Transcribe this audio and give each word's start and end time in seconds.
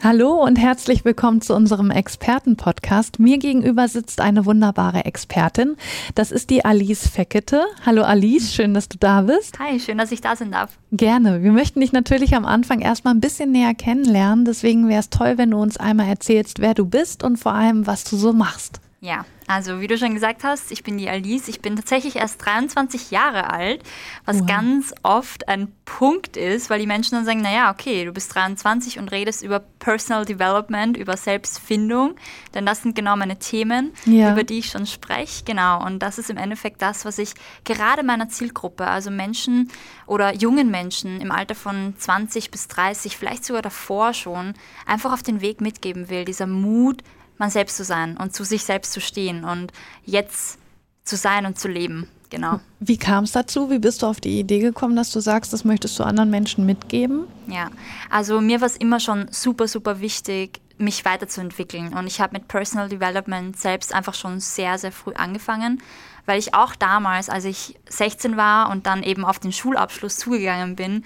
Hallo 0.00 0.44
und 0.44 0.60
herzlich 0.60 1.04
willkommen 1.04 1.40
zu 1.40 1.56
unserem 1.56 1.90
Expertenpodcast. 1.90 3.18
Mir 3.18 3.38
gegenüber 3.38 3.88
sitzt 3.88 4.20
eine 4.20 4.46
wunderbare 4.46 5.04
Expertin. 5.04 5.76
Das 6.14 6.30
ist 6.30 6.50
die 6.50 6.64
Alice 6.64 7.08
Feckete. 7.08 7.64
Hallo 7.84 8.04
Alice, 8.04 8.54
schön, 8.54 8.74
dass 8.74 8.88
du 8.88 8.96
da 8.96 9.22
bist. 9.22 9.58
Hi, 9.58 9.80
schön, 9.80 9.98
dass 9.98 10.12
ich 10.12 10.20
da 10.20 10.36
sein 10.36 10.52
darf. 10.52 10.78
Gerne. 10.92 11.42
Wir 11.42 11.50
möchten 11.50 11.80
dich 11.80 11.90
natürlich 11.90 12.36
am 12.36 12.44
Anfang 12.44 12.80
erstmal 12.80 13.14
ein 13.14 13.20
bisschen 13.20 13.50
näher 13.50 13.74
kennenlernen. 13.74 14.44
Deswegen 14.44 14.88
wäre 14.88 15.00
es 15.00 15.10
toll, 15.10 15.36
wenn 15.36 15.50
du 15.50 15.58
uns 15.58 15.76
einmal 15.78 16.06
erzählst, 16.06 16.60
wer 16.60 16.74
du 16.74 16.86
bist 16.86 17.24
und 17.24 17.36
vor 17.36 17.54
allem, 17.54 17.88
was 17.88 18.04
du 18.04 18.16
so 18.16 18.32
machst. 18.32 18.80
Ja, 19.00 19.24
also 19.48 19.80
wie 19.80 19.86
du 19.86 19.96
schon 19.96 20.12
gesagt 20.12 20.44
hast, 20.44 20.70
ich 20.70 20.84
bin 20.84 20.98
die 20.98 21.08
Alice. 21.08 21.48
Ich 21.48 21.60
bin 21.60 21.74
tatsächlich 21.74 22.16
erst 22.16 22.44
23 22.44 23.10
Jahre 23.10 23.50
alt, 23.50 23.82
was 24.26 24.40
wow. 24.40 24.46
ganz 24.46 24.94
oft 25.02 25.48
ein 25.48 25.72
Punkt 25.86 26.36
ist, 26.36 26.68
weil 26.68 26.80
die 26.80 26.86
Menschen 26.86 27.14
dann 27.14 27.24
sagen, 27.24 27.40
naja, 27.40 27.70
okay, 27.72 28.04
du 28.04 28.12
bist 28.12 28.34
23 28.34 28.98
und 28.98 29.10
redest 29.10 29.42
über 29.42 29.60
Personal 29.60 30.26
Development, 30.26 30.98
über 30.98 31.16
Selbstfindung, 31.16 32.16
denn 32.54 32.66
das 32.66 32.82
sind 32.82 32.94
genau 32.94 33.16
meine 33.16 33.38
Themen, 33.38 33.92
ja. 34.04 34.32
über 34.32 34.44
die 34.44 34.58
ich 34.58 34.66
schon 34.66 34.86
spreche. 34.86 35.44
Genau, 35.44 35.82
und 35.84 36.00
das 36.00 36.18
ist 36.18 36.28
im 36.28 36.36
Endeffekt 36.36 36.82
das, 36.82 37.06
was 37.06 37.18
ich 37.18 37.32
gerade 37.64 38.02
meiner 38.02 38.28
Zielgruppe, 38.28 38.86
also 38.86 39.10
Menschen 39.10 39.70
oder 40.06 40.34
jungen 40.34 40.70
Menschen 40.70 41.22
im 41.22 41.32
Alter 41.32 41.54
von 41.54 41.94
20 41.96 42.50
bis 42.50 42.68
30, 42.68 43.16
vielleicht 43.16 43.46
sogar 43.46 43.62
davor 43.62 44.12
schon, 44.12 44.52
einfach 44.84 45.14
auf 45.14 45.22
den 45.22 45.40
Weg 45.40 45.62
mitgeben 45.62 46.10
will, 46.10 46.26
dieser 46.26 46.46
Mut, 46.46 47.02
man 47.38 47.50
selbst 47.50 47.76
zu 47.76 47.84
sein 47.84 48.16
und 48.16 48.34
zu 48.34 48.44
sich 48.44 48.64
selbst 48.64 48.92
zu 48.92 49.00
stehen 49.00 49.44
und 49.44 49.72
jetzt 50.04 50.58
zu 51.04 51.16
sein 51.16 51.46
und 51.46 51.58
zu 51.58 51.68
leben. 51.68 52.08
Genau. 52.30 52.60
Wie 52.78 52.98
kam 52.98 53.24
es 53.24 53.32
dazu? 53.32 53.70
Wie 53.70 53.78
bist 53.78 54.02
du 54.02 54.06
auf 54.06 54.20
die 54.20 54.38
Idee 54.38 54.58
gekommen, 54.58 54.96
dass 54.96 55.10
du 55.10 55.20
sagst, 55.20 55.52
das 55.52 55.64
möchtest 55.64 55.98
du 55.98 56.04
anderen 56.04 56.28
Menschen 56.28 56.66
mitgeben? 56.66 57.24
Ja, 57.46 57.70
also 58.10 58.40
mir 58.40 58.60
war 58.60 58.66
es 58.66 58.76
immer 58.76 59.00
schon 59.00 59.28
super, 59.30 59.66
super 59.66 60.00
wichtig, 60.00 60.60
mich 60.76 61.04
weiterzuentwickeln. 61.04 61.94
Und 61.94 62.06
ich 62.06 62.20
habe 62.20 62.34
mit 62.34 62.46
Personal 62.46 62.88
Development 62.88 63.58
selbst 63.58 63.94
einfach 63.94 64.14
schon 64.14 64.40
sehr, 64.40 64.78
sehr 64.78 64.92
früh 64.92 65.14
angefangen, 65.14 65.82
weil 66.26 66.38
ich 66.38 66.54
auch 66.54 66.76
damals, 66.76 67.30
als 67.30 67.46
ich 67.46 67.78
16 67.88 68.36
war 68.36 68.70
und 68.70 68.86
dann 68.86 69.02
eben 69.02 69.24
auf 69.24 69.38
den 69.38 69.52
Schulabschluss 69.52 70.16
zugegangen 70.18 70.76
bin, 70.76 71.04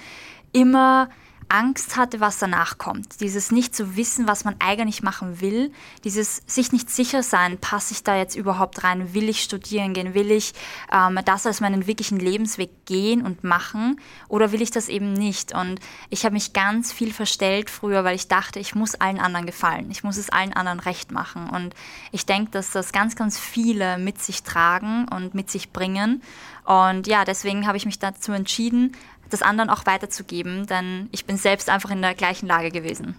immer 0.53 1.09
Angst 1.53 1.97
hatte, 1.97 2.21
was 2.21 2.39
danach 2.39 2.79
kommt. 2.79 3.21
Dieses 3.21 3.53
nicht 3.53 3.77
zu 3.77 3.97
wissen, 3.97 4.27
was 4.27 4.45
man 4.45 4.57
eigentlich 4.59 5.03
machen 5.03 5.41
will. 5.41 5.71
Dieses 6.03 6.43
sich 6.47 6.73
nicht 6.73 6.91
sicher 6.91 7.23
sein, 7.23 7.59
passe 7.59 7.93
ich 7.93 8.03
da 8.03 8.17
jetzt 8.17 8.35
überhaupt 8.35 8.83
rein? 8.85 9.13
Will 9.13 9.29
ich 9.29 9.43
studieren 9.43 9.93
gehen? 9.93 10.15
Will 10.15 10.31
ich 10.31 10.55
ähm, 10.91 11.21
das 11.25 11.47
als 11.47 11.61
meinen 11.61 11.87
wirklichen 11.87 12.19
Lebensweg 12.19 12.87
gehen 12.87 13.23
und 13.23 13.45
machen? 13.45 14.01
Oder 14.29 14.51
will 14.53 14.63
ich 14.63 14.71
das 14.71 14.89
eben 14.89 15.13
nicht? 15.13 15.55
Und 15.55 15.79
ich 16.09 16.25
habe 16.25 16.33
mich 16.33 16.55
ganz 16.55 16.91
viel 16.93 17.13
verstellt 17.13 17.69
früher, 17.69 18.03
weil 18.03 18.17
ich 18.17 18.29
dachte, 18.29 18.59
ich 18.59 18.75
muss 18.75 18.95
allen 18.95 19.21
anderen 19.21 19.45
gefallen. 19.45 19.91
Ich 19.91 20.03
muss 20.03 20.17
es 20.17 20.31
allen 20.31 20.55
anderen 20.55 20.81
recht 20.81 21.13
machen. 21.13 21.51
Und 21.51 21.75
ich 22.13 22.25
denke, 22.25 22.51
dass 22.51 22.71
das 22.71 22.93
ganz, 22.93 23.15
ganz 23.15 23.39
viele 23.39 23.99
mit 23.99 24.23
sich 24.23 24.43
tragen 24.43 25.07
und 25.09 25.35
mit 25.35 25.51
sich 25.51 25.71
bringen. 25.71 26.23
Und 26.65 27.07
ja, 27.07 27.25
deswegen 27.25 27.67
habe 27.67 27.77
ich 27.77 27.87
mich 27.87 27.99
dazu 27.99 28.33
entschieden, 28.33 28.93
das 29.31 29.43
anderen 29.43 29.71
auch 29.71 29.87
weiterzugeben, 29.87 30.67
denn 30.67 31.09
ich 31.11 31.25
bin 31.25 31.37
selbst 31.37 31.69
einfach 31.69 31.91
in 31.91 32.03
der 32.03 32.15
gleichen 32.15 32.47
Lage 32.47 32.71
gewesen. 32.71 33.17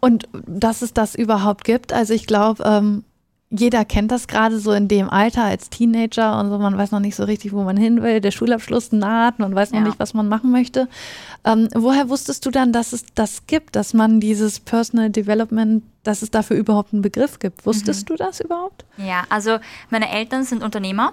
Und 0.00 0.28
dass 0.32 0.82
es 0.82 0.92
das 0.92 1.14
überhaupt 1.14 1.64
gibt, 1.64 1.92
also 1.92 2.12
ich 2.12 2.26
glaube, 2.26 2.64
ähm, 2.64 3.04
jeder 3.54 3.84
kennt 3.84 4.10
das 4.10 4.28
gerade 4.28 4.58
so 4.58 4.72
in 4.72 4.88
dem 4.88 5.10
Alter 5.10 5.44
als 5.44 5.68
Teenager 5.68 6.40
und 6.40 6.48
so, 6.48 6.58
man 6.58 6.76
weiß 6.76 6.90
noch 6.90 7.00
nicht 7.00 7.14
so 7.14 7.24
richtig, 7.24 7.52
wo 7.52 7.62
man 7.62 7.76
hin 7.76 8.02
will, 8.02 8.20
der 8.20 8.30
Schulabschluss 8.30 8.92
naht, 8.92 9.38
man 9.38 9.54
weiß 9.54 9.72
noch 9.72 9.80
ja. 9.80 9.86
nicht, 9.86 10.00
was 10.00 10.14
man 10.14 10.26
machen 10.26 10.50
möchte. 10.50 10.88
Ähm, 11.44 11.68
woher 11.74 12.08
wusstest 12.08 12.46
du 12.46 12.50
dann, 12.50 12.72
dass 12.72 12.94
es 12.94 13.04
das 13.14 13.46
gibt, 13.46 13.76
dass 13.76 13.92
man 13.92 14.20
dieses 14.20 14.58
Personal 14.58 15.10
Development, 15.10 15.84
dass 16.02 16.22
es 16.22 16.30
dafür 16.30 16.56
überhaupt 16.56 16.92
einen 16.92 17.02
Begriff 17.02 17.38
gibt? 17.38 17.64
Wusstest 17.66 18.02
mhm. 18.02 18.06
du 18.06 18.16
das 18.16 18.40
überhaupt? 18.40 18.84
Ja, 18.96 19.24
also 19.28 19.58
meine 19.90 20.10
Eltern 20.10 20.44
sind 20.44 20.62
Unternehmer 20.62 21.12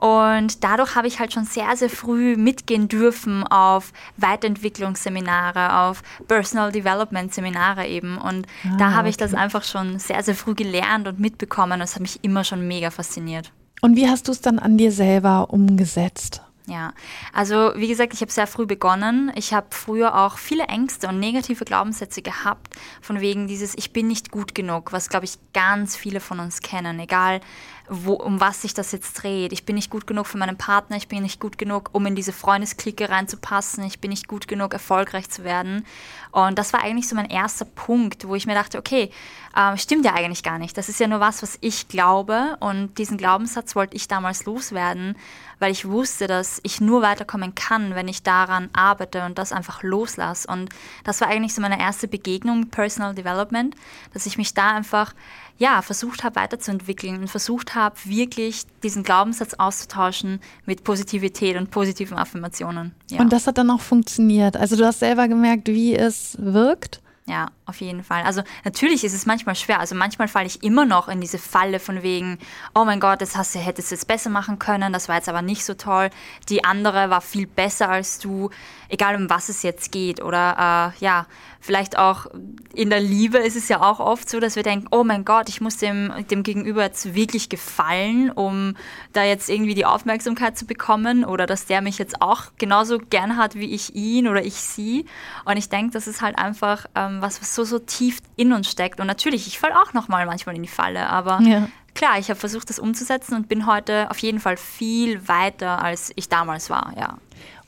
und 0.00 0.62
dadurch 0.62 0.94
habe 0.94 1.06
ich 1.06 1.18
halt 1.18 1.32
schon 1.32 1.44
sehr, 1.44 1.76
sehr 1.76 1.88
früh 1.88 2.36
mitgehen 2.36 2.88
dürfen 2.88 3.44
auf 3.44 3.92
Weiterentwicklungsseminare, 4.16 5.80
auf 5.80 6.02
Personal 6.28 6.70
Development 6.70 7.32
Seminare 7.32 7.86
eben. 7.86 8.18
Und 8.18 8.46
ah, 8.64 8.76
da 8.78 8.92
habe 8.92 9.08
ich 9.08 9.16
das 9.16 9.32
einfach 9.32 9.64
schon 9.64 9.98
sehr, 9.98 10.22
sehr 10.22 10.34
früh 10.34 10.54
gelernt 10.54 11.08
und 11.08 11.18
mitbekommen. 11.18 11.80
Das 11.80 11.94
hat 11.94 12.02
mich 12.02 12.22
immer 12.22 12.44
schon 12.44 12.66
mega 12.68 12.90
fasziniert. 12.90 13.52
Und 13.80 13.96
wie 13.96 14.08
hast 14.08 14.28
du 14.28 14.32
es 14.32 14.40
dann 14.40 14.58
an 14.58 14.76
dir 14.76 14.92
selber 14.92 15.50
umgesetzt? 15.50 16.42
Ja, 16.68 16.94
also 17.32 17.72
wie 17.76 17.86
gesagt, 17.86 18.12
ich 18.12 18.20
habe 18.22 18.32
sehr 18.32 18.48
früh 18.48 18.66
begonnen. 18.66 19.30
Ich 19.36 19.54
habe 19.54 19.68
früher 19.70 20.16
auch 20.16 20.36
viele 20.36 20.64
Ängste 20.64 21.06
und 21.06 21.20
negative 21.20 21.64
Glaubenssätze 21.64 22.22
gehabt, 22.22 22.74
von 23.00 23.20
wegen 23.20 23.46
dieses 23.46 23.76
Ich 23.78 23.92
bin 23.92 24.08
nicht 24.08 24.32
gut 24.32 24.52
genug, 24.52 24.92
was, 24.92 25.08
glaube 25.08 25.26
ich, 25.26 25.38
ganz 25.52 25.96
viele 25.96 26.18
von 26.18 26.40
uns 26.40 26.60
kennen, 26.60 26.98
egal 26.98 27.40
wo, 27.88 28.14
um 28.14 28.40
was 28.40 28.62
sich 28.62 28.74
das 28.74 28.92
jetzt 28.92 29.14
dreht. 29.14 29.52
Ich 29.52 29.64
bin 29.64 29.76
nicht 29.76 29.90
gut 29.90 30.06
genug 30.06 30.26
für 30.26 30.38
meinen 30.38 30.56
Partner, 30.56 30.96
ich 30.96 31.08
bin 31.08 31.22
nicht 31.22 31.40
gut 31.40 31.58
genug, 31.58 31.90
um 31.92 32.04
in 32.06 32.14
diese 32.14 32.32
Freundesklicke 32.32 33.08
reinzupassen, 33.08 33.84
ich 33.84 34.00
bin 34.00 34.10
nicht 34.10 34.28
gut 34.28 34.48
genug, 34.48 34.72
erfolgreich 34.72 35.30
zu 35.30 35.44
werden. 35.44 35.86
Und 36.32 36.58
das 36.58 36.72
war 36.72 36.82
eigentlich 36.82 37.08
so 37.08 37.16
mein 37.16 37.30
erster 37.30 37.64
Punkt, 37.64 38.26
wo 38.28 38.34
ich 38.34 38.46
mir 38.46 38.54
dachte, 38.54 38.78
okay, 38.78 39.10
äh, 39.54 39.76
stimmt 39.76 40.04
ja 40.04 40.14
eigentlich 40.14 40.42
gar 40.42 40.58
nicht. 40.58 40.76
Das 40.76 40.88
ist 40.88 41.00
ja 41.00 41.06
nur 41.06 41.20
was, 41.20 41.42
was 41.42 41.58
ich 41.60 41.88
glaube. 41.88 42.56
Und 42.60 42.98
diesen 42.98 43.16
Glaubenssatz 43.16 43.74
wollte 43.74 43.96
ich 43.96 44.08
damals 44.08 44.44
loswerden 44.44 45.16
weil 45.58 45.72
ich 45.72 45.88
wusste, 45.88 46.26
dass 46.26 46.60
ich 46.62 46.80
nur 46.80 47.02
weiterkommen 47.02 47.54
kann, 47.54 47.94
wenn 47.94 48.08
ich 48.08 48.22
daran 48.22 48.68
arbeite 48.72 49.24
und 49.24 49.38
das 49.38 49.52
einfach 49.52 49.82
loslasse. 49.82 50.48
Und 50.48 50.70
das 51.04 51.20
war 51.20 51.28
eigentlich 51.28 51.54
so 51.54 51.62
meine 51.62 51.80
erste 51.80 52.08
Begegnung 52.08 52.60
mit 52.60 52.70
Personal 52.70 53.14
Development, 53.14 53.74
dass 54.12 54.26
ich 54.26 54.36
mich 54.36 54.54
da 54.54 54.72
einfach 54.72 55.14
ja, 55.58 55.82
versucht 55.82 56.24
habe 56.24 56.36
weiterzuentwickeln 56.36 57.20
und 57.20 57.28
versucht 57.28 57.74
habe, 57.74 57.96
wirklich 58.04 58.64
diesen 58.82 59.02
Glaubenssatz 59.02 59.54
auszutauschen 59.54 60.40
mit 60.66 60.84
Positivität 60.84 61.56
und 61.56 61.70
positiven 61.70 62.18
Affirmationen. 62.18 62.94
Ja. 63.10 63.20
Und 63.20 63.32
das 63.32 63.46
hat 63.46 63.58
dann 63.58 63.70
auch 63.70 63.80
funktioniert. 63.80 64.56
Also 64.56 64.76
du 64.76 64.84
hast 64.84 65.00
selber 65.00 65.28
gemerkt, 65.28 65.68
wie 65.68 65.94
es 65.94 66.36
wirkt. 66.38 67.00
Ja, 67.26 67.48
auf 67.66 67.80
jeden 67.80 68.04
Fall. 68.04 68.22
Also 68.22 68.42
natürlich 68.64 69.02
ist 69.04 69.12
es 69.12 69.26
manchmal 69.26 69.56
schwer. 69.56 69.80
Also 69.80 69.94
manchmal 69.94 70.28
falle 70.28 70.46
ich 70.46 70.62
immer 70.62 70.84
noch 70.84 71.08
in 71.08 71.20
diese 71.20 71.38
Falle 71.38 71.80
von 71.80 72.02
wegen, 72.02 72.38
oh 72.74 72.84
mein 72.84 73.00
Gott, 73.00 73.20
das 73.20 73.36
hast 73.36 73.54
du, 73.54 73.58
hättest 73.58 73.90
du 73.90 73.96
jetzt 73.96 74.06
besser 74.06 74.30
machen 74.30 74.58
können, 74.58 74.92
das 74.92 75.08
war 75.08 75.16
jetzt 75.16 75.28
aber 75.28 75.42
nicht 75.42 75.64
so 75.64 75.74
toll. 75.74 76.10
Die 76.48 76.64
andere 76.64 77.10
war 77.10 77.20
viel 77.20 77.46
besser 77.46 77.88
als 77.88 78.18
du, 78.20 78.50
egal 78.88 79.16
um 79.16 79.28
was 79.28 79.48
es 79.48 79.62
jetzt 79.62 79.90
geht. 79.90 80.22
Oder 80.22 80.92
äh, 80.96 81.04
ja, 81.04 81.26
vielleicht 81.60 81.98
auch 81.98 82.26
in 82.72 82.90
der 82.90 83.00
Liebe 83.00 83.38
ist 83.38 83.56
es 83.56 83.68
ja 83.68 83.82
auch 83.82 83.98
oft 83.98 84.30
so, 84.30 84.38
dass 84.38 84.54
wir 84.54 84.62
denken, 84.62 84.86
oh 84.92 85.02
mein 85.02 85.24
Gott, 85.24 85.48
ich 85.48 85.60
muss 85.60 85.76
dem, 85.78 86.12
dem 86.30 86.44
Gegenüber 86.44 86.84
jetzt 86.84 87.14
wirklich 87.14 87.48
gefallen, 87.48 88.30
um 88.30 88.76
da 89.12 89.24
jetzt 89.24 89.50
irgendwie 89.50 89.74
die 89.74 89.84
Aufmerksamkeit 89.84 90.56
zu 90.56 90.66
bekommen 90.66 91.24
oder 91.24 91.46
dass 91.46 91.66
der 91.66 91.80
mich 91.80 91.98
jetzt 91.98 92.22
auch 92.22 92.44
genauso 92.58 92.98
gern 92.98 93.36
hat 93.36 93.56
wie 93.56 93.74
ich 93.74 93.96
ihn 93.96 94.28
oder 94.28 94.44
ich 94.44 94.54
sie. 94.54 95.06
Und 95.44 95.56
ich 95.56 95.68
denke, 95.68 95.92
das 95.92 96.06
ist 96.06 96.22
halt 96.22 96.38
einfach 96.38 96.86
ähm, 96.94 97.20
was, 97.20 97.40
was 97.40 97.55
so, 97.56 97.64
so 97.64 97.78
tief 97.78 98.20
in 98.36 98.52
uns 98.52 98.70
steckt. 98.70 99.00
Und 99.00 99.06
natürlich, 99.06 99.46
ich 99.46 99.58
falle 99.58 99.80
auch 99.80 99.92
nochmal 99.92 100.26
manchmal 100.26 100.54
in 100.54 100.62
die 100.62 100.68
Falle, 100.68 101.08
aber 101.08 101.40
ja. 101.42 101.68
klar, 101.94 102.18
ich 102.18 102.30
habe 102.30 102.38
versucht, 102.38 102.70
das 102.70 102.78
umzusetzen 102.78 103.34
und 103.34 103.48
bin 103.48 103.66
heute 103.66 104.10
auf 104.10 104.18
jeden 104.18 104.38
Fall 104.38 104.56
viel 104.56 105.26
weiter, 105.26 105.82
als 105.82 106.12
ich 106.14 106.28
damals 106.28 106.70
war, 106.70 106.92
ja. 106.96 107.18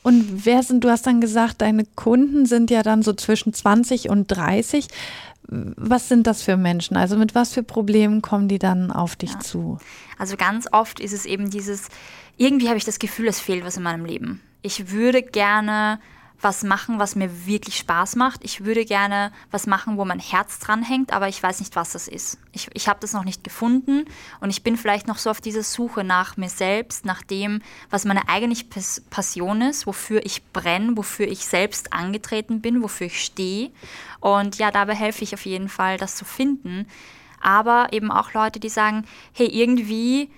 Und 0.03 0.47
wer 0.47 0.63
sind, 0.63 0.85
du 0.85 0.91
hast 0.91 1.07
dann 1.07 1.21
gesagt, 1.21 1.61
deine 1.61 1.85
Kunden 1.85 2.47
sind 2.47 2.71
ja 2.71 2.83
dann 2.83 3.03
so 3.03 3.13
zwischen 3.13 3.53
20 3.53 4.09
und 4.09 4.29
30. 4.29 4.89
Was 5.49 6.09
sind 6.09 6.27
das 6.27 6.43
für 6.43 6.57
Menschen? 6.57 6.97
Also 6.97 7.17
mit 7.17 7.35
was 7.35 7.53
für 7.53 7.63
Problemen 7.63 8.23
kommen 8.23 8.49
die 8.49 8.59
dann 8.59 8.93
auf 8.93 9.17
dich 9.17 9.33
ja. 9.33 9.41
zu? 9.41 9.79
Also 10.17 10.37
ganz 10.37 10.69
oft 10.73 11.01
ist 11.01 11.13
es 11.13 11.27
eben 11.27 11.51
dieses, 11.51 11.89
irgendwie 12.37 12.69
habe 12.69 12.79
ich 12.79 12.85
das 12.85 12.99
Gefühl, 12.99 13.27
es 13.29 13.41
fehlt 13.41 13.65
was 13.65 13.77
in 13.77 13.83
meinem 13.83 14.05
Leben. 14.05 14.41
Ich 14.63 14.91
würde 14.91 15.23
gerne 15.23 16.01
was 16.41 16.63
machen, 16.63 16.99
was 16.99 17.17
mir 17.17 17.47
wirklich 17.47 17.77
Spaß 17.77 18.17
macht. 18.17 18.45
Ich 18.45 18.65
würde 18.65 18.85
gerne 18.85 19.33
was 19.51 19.67
machen, 19.67 19.97
wo 19.97 20.05
mein 20.05 20.21
Herz 20.21 20.61
dran 20.61 20.83
hängt, 20.83 21.13
aber 21.13 21.29
ich 21.29 21.43
weiß 21.43 21.61
nicht, 21.61 21.75
was 21.75 21.93
das 21.93 22.07
ist. 22.07 22.39
Ich, 22.53 22.69
ich 22.75 22.89
habe 22.89 23.01
das 23.01 23.13
noch 23.13 23.25
nicht 23.25 23.43
gefunden 23.43 24.05
und 24.41 24.51
ich 24.51 24.63
bin 24.63 24.77
vielleicht 24.77 25.09
noch 25.09 25.19
so 25.19 25.31
auf 25.31 25.41
dieser 25.41 25.63
Suche 25.63 26.05
nach 26.05 26.37
mir 26.37 26.49
selbst, 26.49 27.05
nach 27.05 27.23
dem, 27.23 27.61
was 27.91 28.05
meine 28.05 28.29
eigentliche 28.29 28.67
Passion 29.11 29.63
ist, 29.63 29.87
wofür 29.87 30.25
ich 30.25 30.45
brenne, 30.53 30.97
wofür 30.97 31.27
ich 31.27 31.47
selbst 31.47 31.93
angetreten 31.93 32.61
bin, 32.61 32.83
wofür 32.83 33.09
ich 33.09 33.25
stehe. 33.25 33.71
Und 34.21 34.59
ja, 34.59 34.71
dabei 34.71 34.95
helfe 34.95 35.25
ich 35.25 35.35
auf 35.35 35.45
jeden 35.45 35.69
Fall, 35.69 35.99
das 35.99 36.17
zu 36.17 36.25
finden. 36.25 36.87
Aber 37.41 37.89
eben 37.93 38.11
auch 38.11 38.33
Leute, 38.33 38.61
die 38.61 38.69
sagen, 38.69 39.05
hey, 39.33 39.47
irgendwie 39.47 40.31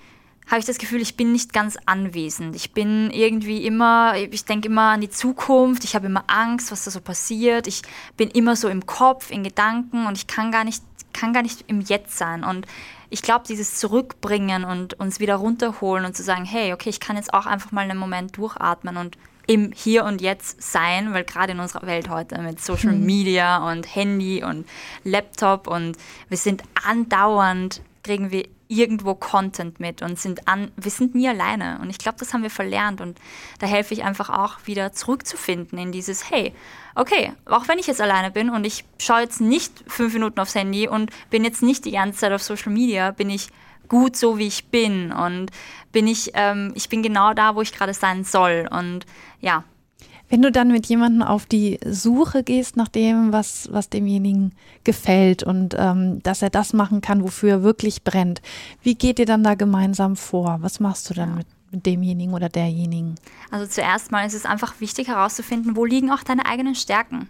habe 0.46 0.58
ich 0.58 0.66
das 0.66 0.78
Gefühl, 0.78 1.00
ich 1.00 1.16
bin 1.16 1.32
nicht 1.32 1.52
ganz 1.52 1.78
anwesend. 1.86 2.56
Ich 2.56 2.72
bin 2.72 3.10
irgendwie 3.12 3.64
immer, 3.64 4.16
ich 4.16 4.44
denke 4.44 4.68
immer 4.68 4.92
an 4.92 5.00
die 5.00 5.10
Zukunft, 5.10 5.84
ich 5.84 5.94
habe 5.94 6.06
immer 6.06 6.24
Angst, 6.26 6.72
was 6.72 6.84
da 6.84 6.90
so 6.90 7.00
passiert. 7.00 7.66
Ich 7.68 7.82
bin 8.16 8.30
immer 8.30 8.56
so 8.56 8.68
im 8.68 8.84
Kopf, 8.84 9.30
in 9.30 9.44
Gedanken 9.44 10.06
und 10.06 10.16
ich 10.16 10.26
kann 10.26 10.50
gar 10.50 10.64
nicht, 10.64 10.82
kann 11.12 11.32
gar 11.32 11.42
nicht 11.42 11.64
im 11.68 11.80
Jetzt 11.80 12.18
sein. 12.18 12.42
Und 12.42 12.66
ich 13.10 13.22
glaube, 13.22 13.44
dieses 13.46 13.76
Zurückbringen 13.76 14.64
und 14.64 14.94
uns 14.94 15.20
wieder 15.20 15.36
runterholen 15.36 16.04
und 16.04 16.16
zu 16.16 16.22
sagen, 16.22 16.44
hey, 16.44 16.72
okay, 16.72 16.90
ich 16.90 17.00
kann 17.00 17.16
jetzt 17.16 17.32
auch 17.32 17.46
einfach 17.46 17.70
mal 17.70 17.82
einen 17.82 17.98
Moment 17.98 18.36
durchatmen 18.36 18.96
und 18.96 19.18
im 19.46 19.72
Hier 19.72 20.04
und 20.04 20.20
Jetzt 20.20 20.62
sein, 20.62 21.12
weil 21.12 21.24
gerade 21.24 21.52
in 21.52 21.60
unserer 21.60 21.86
Welt 21.86 22.08
heute 22.08 22.40
mit 22.40 22.60
Social 22.60 22.92
mhm. 22.92 23.04
Media 23.04 23.70
und 23.70 23.94
Handy 23.94 24.44
und 24.44 24.64
Laptop 25.02 25.66
und 25.66 25.96
wir 26.28 26.36
sind 26.36 26.62
andauernd, 26.86 27.82
kriegen 28.02 28.30
wir 28.30 28.48
irgendwo 28.68 29.14
Content 29.14 29.80
mit 29.80 30.00
und 30.00 30.18
sind 30.18 30.46
an, 30.46 30.70
wir 30.76 30.90
sind 30.90 31.14
nie 31.14 31.28
alleine. 31.28 31.80
Und 31.82 31.90
ich 31.90 31.98
glaube, 31.98 32.18
das 32.18 32.32
haben 32.32 32.42
wir 32.42 32.50
verlernt. 32.50 33.00
Und 33.00 33.18
da 33.58 33.66
helfe 33.66 33.94
ich 33.94 34.04
einfach 34.04 34.30
auch 34.30 34.58
wieder 34.64 34.92
zurückzufinden 34.92 35.76
in 35.78 35.90
dieses, 35.90 36.30
hey, 36.30 36.54
okay, 36.94 37.32
auch 37.46 37.66
wenn 37.66 37.78
ich 37.78 37.88
jetzt 37.88 38.00
alleine 38.00 38.30
bin 38.30 38.48
und 38.48 38.64
ich 38.64 38.84
schaue 38.98 39.22
jetzt 39.22 39.40
nicht 39.40 39.84
fünf 39.88 40.14
Minuten 40.14 40.38
aufs 40.38 40.54
Handy 40.54 40.86
und 40.86 41.10
bin 41.30 41.44
jetzt 41.44 41.62
nicht 41.62 41.84
die 41.84 41.92
ganze 41.92 42.20
Zeit 42.20 42.32
auf 42.32 42.42
Social 42.42 42.72
Media, 42.72 43.10
bin 43.10 43.28
ich 43.28 43.48
gut 43.88 44.16
so, 44.16 44.38
wie 44.38 44.46
ich 44.46 44.66
bin 44.66 45.10
und 45.10 45.50
bin 45.90 46.06
ich, 46.06 46.30
ähm, 46.34 46.72
ich 46.76 46.88
bin 46.88 47.02
genau 47.02 47.34
da, 47.34 47.56
wo 47.56 47.62
ich 47.62 47.72
gerade 47.72 47.92
sein 47.92 48.22
soll. 48.22 48.68
Und 48.70 49.04
ja, 49.40 49.64
wenn 50.30 50.42
du 50.42 50.50
dann 50.52 50.68
mit 50.68 50.86
jemandem 50.86 51.22
auf 51.22 51.44
die 51.44 51.78
Suche 51.84 52.42
gehst 52.44 52.76
nach 52.76 52.88
dem, 52.88 53.32
was, 53.32 53.68
was 53.72 53.90
demjenigen 53.90 54.52
gefällt 54.84 55.42
und 55.42 55.74
ähm, 55.76 56.22
dass 56.22 56.40
er 56.40 56.50
das 56.50 56.72
machen 56.72 57.00
kann, 57.00 57.22
wofür 57.22 57.50
er 57.50 57.62
wirklich 57.62 58.04
brennt, 58.04 58.40
wie 58.82 58.94
geht 58.94 59.18
ihr 59.18 59.26
dann 59.26 59.42
da 59.42 59.54
gemeinsam 59.54 60.16
vor? 60.16 60.58
Was 60.60 60.78
machst 60.78 61.10
du 61.10 61.14
dann 61.14 61.30
ja. 61.30 61.36
mit, 61.36 61.46
mit 61.72 61.84
demjenigen 61.84 62.32
oder 62.32 62.48
derjenigen? 62.48 63.16
Also 63.50 63.66
zuerst 63.66 64.12
mal 64.12 64.24
ist 64.24 64.34
es 64.34 64.46
einfach 64.46 64.80
wichtig 64.80 65.08
herauszufinden, 65.08 65.74
wo 65.74 65.84
liegen 65.84 66.12
auch 66.12 66.22
deine 66.22 66.46
eigenen 66.46 66.76
Stärken. 66.76 67.28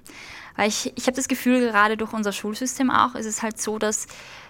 Weil 0.57 0.69
ich, 0.69 0.93
ich 0.97 1.07
habe 1.07 1.17
das 1.17 1.29
Gefühl, 1.29 1.61
gerade 1.61 1.97
durch 1.97 2.13
unser 2.13 2.33
Schulsystem 2.33 2.91
auch, 2.91 3.15
ist 3.15 3.27
es 3.27 3.43
halt 3.43 3.61
so, 3.61 3.79
dass 3.79 4.07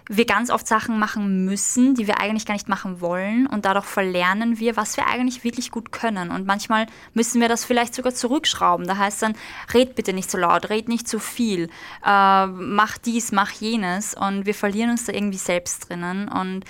wir 0.09 0.25
ganz 0.25 0.51
oft 0.51 0.67
Sachen 0.67 0.99
machen 0.99 1.45
müssen, 1.45 1.95
die 1.95 2.09
wir 2.09 2.19
eigentlich 2.19 2.45
gar 2.45 2.55
nicht 2.55 2.69
machen 2.69 3.01
wollen. 3.01 3.47
Und 3.47 3.65
dadurch 3.65 3.85
verlernen 3.85 4.59
wir, 4.59 4.77
was 4.77 4.97
wir 4.97 5.07
eigentlich 5.07 5.45
wirklich 5.45 5.71
gut 5.71 5.93
können. 5.93 6.33
Und 6.33 6.47
manchmal 6.47 6.87
müssen 7.15 7.41
wir 7.41 7.49
das 7.49 7.65
vielleicht 7.65 7.95
sogar 7.95 8.13
zurückschrauben. 8.13 8.87
Da 8.87 8.97
heißt 8.97 9.23
dann, 9.23 9.37
red 9.73 9.95
bitte 9.95 10.13
nicht 10.13 10.31
so 10.31 10.37
laut, 10.37 10.69
red 10.69 10.89
nicht 10.89 11.07
zu 11.07 11.21
viel, 11.21 11.71
äh, 12.05 12.47
mach 12.47 12.99
dies, 12.99 13.31
mach 13.31 13.53
jenes. 13.53 14.15
Und 14.15 14.47
wir 14.47 14.55
verlieren 14.55 14.91
uns 14.91 15.05
da 15.05 15.13
irgendwie 15.13 15.39
selbst 15.39 15.89
drinnen. 15.89 16.29
Und 16.29 16.65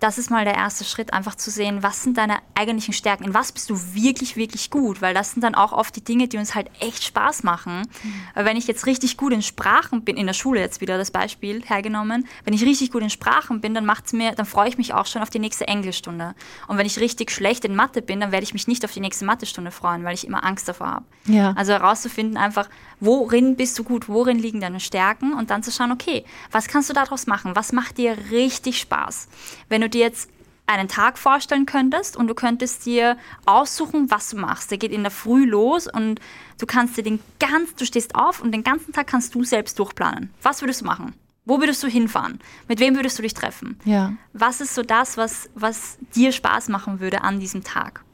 das 0.00 0.16
ist 0.16 0.30
mal 0.30 0.44
der 0.44 0.54
erste 0.54 0.84
Schritt, 0.84 1.12
einfach 1.12 1.34
zu 1.34 1.50
sehen, 1.50 1.82
was 1.82 2.02
sind 2.02 2.16
deine 2.16 2.38
eigentlichen 2.54 2.94
Stärken, 2.94 3.24
in 3.24 3.34
was 3.34 3.52
bist 3.52 3.68
du 3.68 3.78
wirklich, 3.94 4.36
wirklich 4.36 4.70
gut, 4.70 5.02
weil 5.02 5.14
das 5.14 5.32
sind 5.32 5.42
dann 5.42 5.54
auch 5.54 5.72
oft 5.72 5.94
die 5.94 6.02
Dinge, 6.02 6.26
die 6.26 6.38
uns 6.38 6.54
halt 6.54 6.70
echt 6.80 7.04
Spaß 7.04 7.42
machen. 7.42 7.82
Mhm. 8.02 8.14
Wenn 8.34 8.56
ich 8.56 8.66
jetzt 8.66 8.86
richtig 8.86 9.18
gut 9.18 9.32
in 9.32 9.42
Sprachen 9.42 10.02
bin, 10.02 10.16
in 10.16 10.26
der 10.26 10.32
Schule 10.32 10.60
jetzt 10.60 10.80
wieder 10.80 10.96
das 10.96 11.10
Beispiel 11.10 11.62
hergenommen, 11.64 12.26
wenn 12.44 12.54
ich 12.54 12.64
richtig 12.64 12.90
gut 12.90 13.02
in 13.02 13.10
Sprachen 13.10 13.60
bin, 13.60 13.74
dann 13.74 13.84
macht's 13.84 14.14
mir, 14.14 14.32
dann 14.32 14.46
freue 14.46 14.70
ich 14.70 14.78
mich 14.78 14.94
auch 14.94 15.06
schon 15.06 15.20
auf 15.20 15.30
die 15.30 15.38
nächste 15.38 15.68
Englischstunde. 15.68 16.34
Und 16.66 16.78
wenn 16.78 16.86
ich 16.86 16.98
richtig 16.98 17.30
schlecht 17.30 17.66
in 17.66 17.76
Mathe 17.76 18.00
bin, 18.00 18.20
dann 18.20 18.32
werde 18.32 18.44
ich 18.44 18.54
mich 18.54 18.66
nicht 18.66 18.84
auf 18.86 18.92
die 18.92 19.00
nächste 19.00 19.26
Mathestunde 19.26 19.70
freuen, 19.70 20.04
weil 20.04 20.14
ich 20.14 20.26
immer 20.26 20.44
Angst 20.44 20.66
davor 20.66 20.86
habe. 20.86 21.04
Ja. 21.26 21.52
Also 21.56 21.72
herauszufinden 21.72 22.38
einfach, 22.38 22.70
worin 23.00 23.56
bist 23.56 23.78
du 23.78 23.84
gut, 23.84 24.08
worin 24.08 24.38
liegen 24.38 24.60
deine 24.60 24.80
Stärken 24.80 25.34
und 25.34 25.50
dann 25.50 25.62
zu 25.62 25.70
schauen, 25.70 25.92
okay, 25.92 26.24
was 26.50 26.68
kannst 26.68 26.88
du 26.88 26.94
daraus 26.94 27.26
machen? 27.26 27.54
Was 27.54 27.72
macht 27.72 27.98
dir 27.98 28.16
richtig 28.30 28.80
Spaß? 28.80 29.28
Wenn 29.68 29.82
du 29.82 29.89
dir 29.90 30.00
jetzt 30.00 30.30
einen 30.66 30.88
Tag 30.88 31.18
vorstellen 31.18 31.66
könntest 31.66 32.16
und 32.16 32.28
du 32.28 32.34
könntest 32.34 32.86
dir 32.86 33.16
aussuchen, 33.44 34.10
was 34.10 34.30
du 34.30 34.36
machst. 34.36 34.70
Der 34.70 34.78
geht 34.78 34.92
in 34.92 35.02
der 35.02 35.10
Früh 35.10 35.44
los 35.44 35.88
und 35.88 36.20
du 36.58 36.66
kannst 36.66 36.96
dir 36.96 37.02
den 37.02 37.18
ganzen, 37.40 37.76
du 37.76 37.84
stehst 37.84 38.14
auf 38.14 38.40
und 38.40 38.52
den 38.52 38.62
ganzen 38.62 38.92
Tag 38.92 39.08
kannst 39.08 39.34
du 39.34 39.42
selbst 39.42 39.78
durchplanen. 39.78 40.30
Was 40.42 40.62
würdest 40.62 40.82
du 40.82 40.84
machen? 40.84 41.14
Wo 41.44 41.58
würdest 41.58 41.82
du 41.82 41.88
hinfahren? 41.88 42.38
Mit 42.68 42.78
wem 42.78 42.94
würdest 42.94 43.18
du 43.18 43.22
dich 43.22 43.34
treffen? 43.34 43.80
Ja. 43.84 44.12
Was 44.32 44.60
ist 44.60 44.74
so 44.74 44.82
das, 44.82 45.16
was, 45.16 45.50
was 45.54 45.98
dir 46.14 46.30
Spaß 46.30 46.68
machen 46.68 47.00
würde 47.00 47.22
an 47.22 47.40
diesem 47.40 47.64
Tag? 47.64 48.04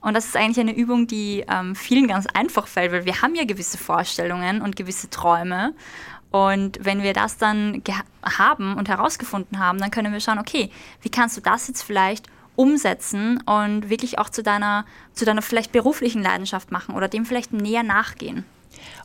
Und 0.00 0.14
das 0.14 0.26
ist 0.26 0.36
eigentlich 0.36 0.60
eine 0.60 0.76
Übung, 0.76 1.08
die 1.08 1.44
ähm, 1.48 1.74
vielen 1.74 2.06
ganz 2.06 2.26
einfach 2.26 2.68
fällt, 2.68 2.92
weil 2.92 3.06
wir 3.06 3.22
haben 3.22 3.34
ja 3.34 3.44
gewisse 3.44 3.76
Vorstellungen 3.76 4.62
und 4.62 4.76
gewisse 4.76 5.10
Träume. 5.10 5.74
Und 6.30 6.78
wenn 6.82 7.02
wir 7.02 7.12
das 7.12 7.38
dann 7.38 7.82
haben 8.22 8.76
und 8.76 8.88
herausgefunden 8.88 9.58
haben, 9.58 9.78
dann 9.78 9.90
können 9.90 10.12
wir 10.12 10.20
schauen, 10.20 10.38
okay, 10.38 10.70
wie 11.02 11.08
kannst 11.08 11.36
du 11.36 11.40
das 11.40 11.68
jetzt 11.68 11.82
vielleicht 11.82 12.26
umsetzen 12.56 13.42
und 13.42 13.90
wirklich 13.90 14.18
auch 14.18 14.30
zu 14.30 14.42
deiner, 14.42 14.86
zu 15.12 15.24
deiner 15.24 15.42
vielleicht 15.42 15.72
beruflichen 15.72 16.22
Leidenschaft 16.22 16.72
machen 16.72 16.94
oder 16.94 17.08
dem 17.08 17.26
vielleicht 17.26 17.52
näher 17.52 17.82
nachgehen. 17.82 18.44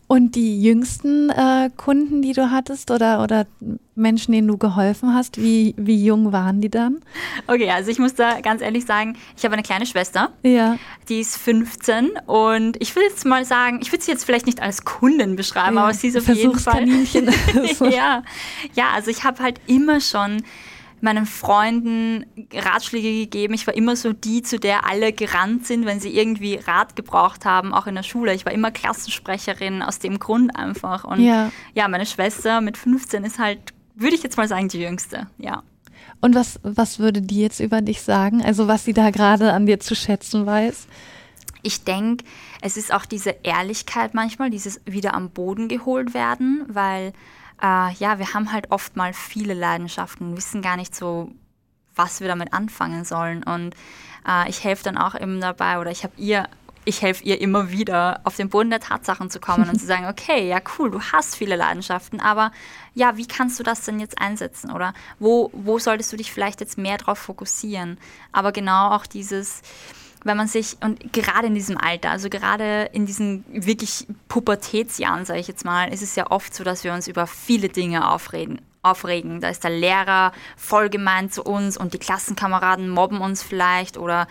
Und 0.08 0.36
die 0.36 0.62
jüngsten 0.62 1.30
äh, 1.30 1.70
Kunden, 1.78 2.22
die 2.22 2.34
du 2.34 2.52
hattest 2.52 2.92
oder, 2.92 3.24
oder 3.24 3.48
Menschen, 3.96 4.34
denen 4.34 4.48
du 4.50 4.58
geholfen 4.58 5.14
hast, 5.14 5.42
wie, 5.42 5.74
wie 5.78 6.04
jung 6.04 6.34
waren 6.34 6.60
die 6.60 6.70
dann? 6.70 7.00
Okay, 7.48 7.70
also 7.70 7.92
ich 7.92 8.00
muss 8.00 8.14
da 8.16 8.42
ganz 8.42 8.62
ehrlich 8.62 8.86
sagen, 8.86 9.16
ich 9.38 9.46
habe 9.46 9.54
eine 9.54 9.64
kleine 9.64 9.86
Schwester, 9.86 10.34
ja. 10.44 10.78
die 11.08 11.22
ist 11.22 11.38
15 11.38 12.12
und 12.26 12.76
ich 12.82 12.94
würde 12.94 13.08
jetzt 13.08 13.26
mal 13.26 13.46
sagen, 13.46 13.80
ich 13.82 13.92
würde 13.94 14.04
sie 14.04 14.12
jetzt 14.12 14.26
vielleicht 14.26 14.48
nicht 14.48 14.62
als 14.62 14.84
Kundin 14.84 15.38
beschreiben, 15.38 15.78
ja, 15.78 15.84
aber 15.84 15.94
sie 15.94 16.08
ist 16.08 16.18
auf 16.18 16.28
jeden 16.28 16.60
Fall. 16.60 16.86
ja. 17.90 18.24
ja, 18.74 18.86
also 18.94 19.12
ich 19.12 19.24
habe 19.24 19.42
halt 19.42 19.62
immer 19.68 20.02
schon 20.02 20.44
meinen 21.02 21.26
Freunden 21.26 22.26
Ratschläge 22.54 23.12
gegeben. 23.12 23.54
Ich 23.54 23.68
war 23.68 23.74
immer 23.74 23.96
so 23.96 24.14
die, 24.14 24.42
zu 24.42 24.60
der 24.60 24.86
alle 24.86 25.14
gerannt 25.14 25.66
sind, 25.66 25.86
wenn 25.86 26.00
sie 26.00 26.16
irgendwie 26.16 26.56
Rat 26.56 26.96
gebraucht 26.96 27.46
haben, 27.46 27.74
auch 27.74 27.88
in 27.88 27.96
der 27.96 28.04
Schule. 28.04 28.34
Ich 28.34 28.46
war 28.46 28.54
immer 28.54 28.72
Klassensprecherin 28.72 29.82
aus 29.82 30.00
dem 30.00 30.20
Grund 30.20 30.56
einfach. 30.56 31.04
Und 31.04 31.22
ja, 31.22 31.52
ja 31.74 31.88
meine 31.88 32.06
Schwester 32.06 32.62
mit 32.62 32.78
15 32.78 33.24
ist 33.24 33.40
halt, 33.40 33.60
würde 33.96 34.16
ich 34.16 34.24
jetzt 34.24 34.38
mal 34.38 34.48
sagen, 34.48 34.68
die 34.68 34.80
jüngste, 34.80 35.28
ja. 35.38 35.64
Und 36.20 36.36
was, 36.36 36.60
was 36.64 37.00
würde 37.00 37.22
die 37.22 37.42
jetzt 37.42 37.60
über 37.60 37.82
dich 37.82 38.02
sagen? 38.02 38.44
Also 38.44 38.68
was 38.68 38.86
sie 38.86 38.94
da 38.94 39.10
gerade 39.10 39.54
an 39.54 39.66
dir 39.66 39.80
zu 39.80 39.96
schätzen 39.96 40.46
weiß? 40.46 40.88
Ich 41.64 41.84
denke, 41.84 42.26
es 42.62 42.78
ist 42.78 42.94
auch 42.94 43.06
diese 43.06 43.36
Ehrlichkeit 43.44 44.14
manchmal, 44.14 44.50
dieses 44.50 44.82
wieder 44.86 45.14
am 45.14 45.30
Boden 45.30 45.68
geholt 45.68 46.14
werden, 46.14 46.66
weil 46.68 47.14
äh, 47.62 47.94
ja, 47.94 48.20
wir 48.20 48.34
haben 48.34 48.52
halt 48.52 48.72
oft 48.72 48.96
mal 48.96 49.14
viele 49.14 49.54
Leidenschaften, 49.54 50.36
wissen 50.36 50.62
gar 50.62 50.78
nicht 50.78 50.96
so, 50.96 51.32
was 51.96 52.22
wir 52.22 52.28
damit 52.28 52.54
anfangen 52.54 53.06
sollen. 53.06 53.44
Und 53.44 53.76
äh, 54.28 54.50
ich 54.50 54.64
helfe 54.64 54.84
dann 54.84 54.98
auch 54.98 55.16
eben 55.16 55.42
dabei 55.42 55.80
oder 55.80 55.92
ich 55.92 56.04
habe 56.04 56.14
ihr 56.18 56.48
ich 56.84 57.02
helfe 57.02 57.24
ihr 57.24 57.40
immer 57.40 57.72
wieder, 57.72 58.22
auf 58.24 58.36
den 58.36 58.50
Boden 58.50 58.70
der 58.70 58.80
Tatsachen 58.80 59.30
zu 59.30 59.40
kommen 59.40 59.70
und 59.70 59.80
zu 59.80 59.86
sagen, 59.86 60.06
okay, 60.10 60.48
ja 60.48 60.60
cool, 60.78 60.90
du 60.90 61.00
hast 61.00 61.36
viele 61.36 61.56
Leidenschaften, 61.56 62.20
aber 62.20 62.52
ja, 62.94 63.18
wie 63.18 63.28
kannst 63.28 63.60
du 63.60 63.64
das 63.64 63.86
denn 63.86 64.00
jetzt 64.00 64.20
einsetzen? 64.20 64.72
Oder 64.72 64.94
wo, 65.20 65.50
wo 65.54 65.80
solltest 65.80 66.12
du 66.12 66.18
dich 66.18 66.32
vielleicht 66.32 66.60
jetzt 66.60 66.78
mehr 66.78 66.98
drauf 66.98 67.20
fokussieren? 67.20 68.00
Aber 68.32 68.52
genau 68.52 68.90
auch 68.92 69.06
dieses, 69.06 69.62
wenn 70.24 70.38
man 70.38 70.48
sich, 70.48 70.78
und 70.82 71.14
gerade 71.14 71.48
in 71.48 71.56
diesem 71.56 71.78
Alter, 71.78 72.12
also 72.12 72.30
gerade 72.30 72.90
in 72.94 73.06
diesen 73.06 73.44
wirklich 73.50 74.08
Pubertätsjahren, 74.28 75.26
sage 75.26 75.40
ich 75.40 75.48
jetzt 75.48 75.66
mal, 75.66 75.92
ist 75.92 76.04
es 76.04 76.16
ja 76.16 76.30
oft 76.30 76.54
so, 76.54 76.64
dass 76.64 76.84
wir 76.84 76.94
uns 76.94 77.08
über 77.08 77.28
viele 77.28 77.70
Dinge 77.70 78.10
aufreden, 78.10 78.62
aufregen. 78.84 79.42
Da 79.42 79.50
ist 79.50 79.64
der 79.64 79.72
Lehrer 79.72 80.32
voll 80.58 80.90
gemein 80.90 81.30
zu 81.30 81.44
uns 81.44 81.78
und 81.78 81.94
die 81.94 82.00
Klassenkameraden 82.00 82.90
mobben 82.90 83.22
uns 83.22 83.44
vielleicht 83.44 83.98
oder 83.98 84.28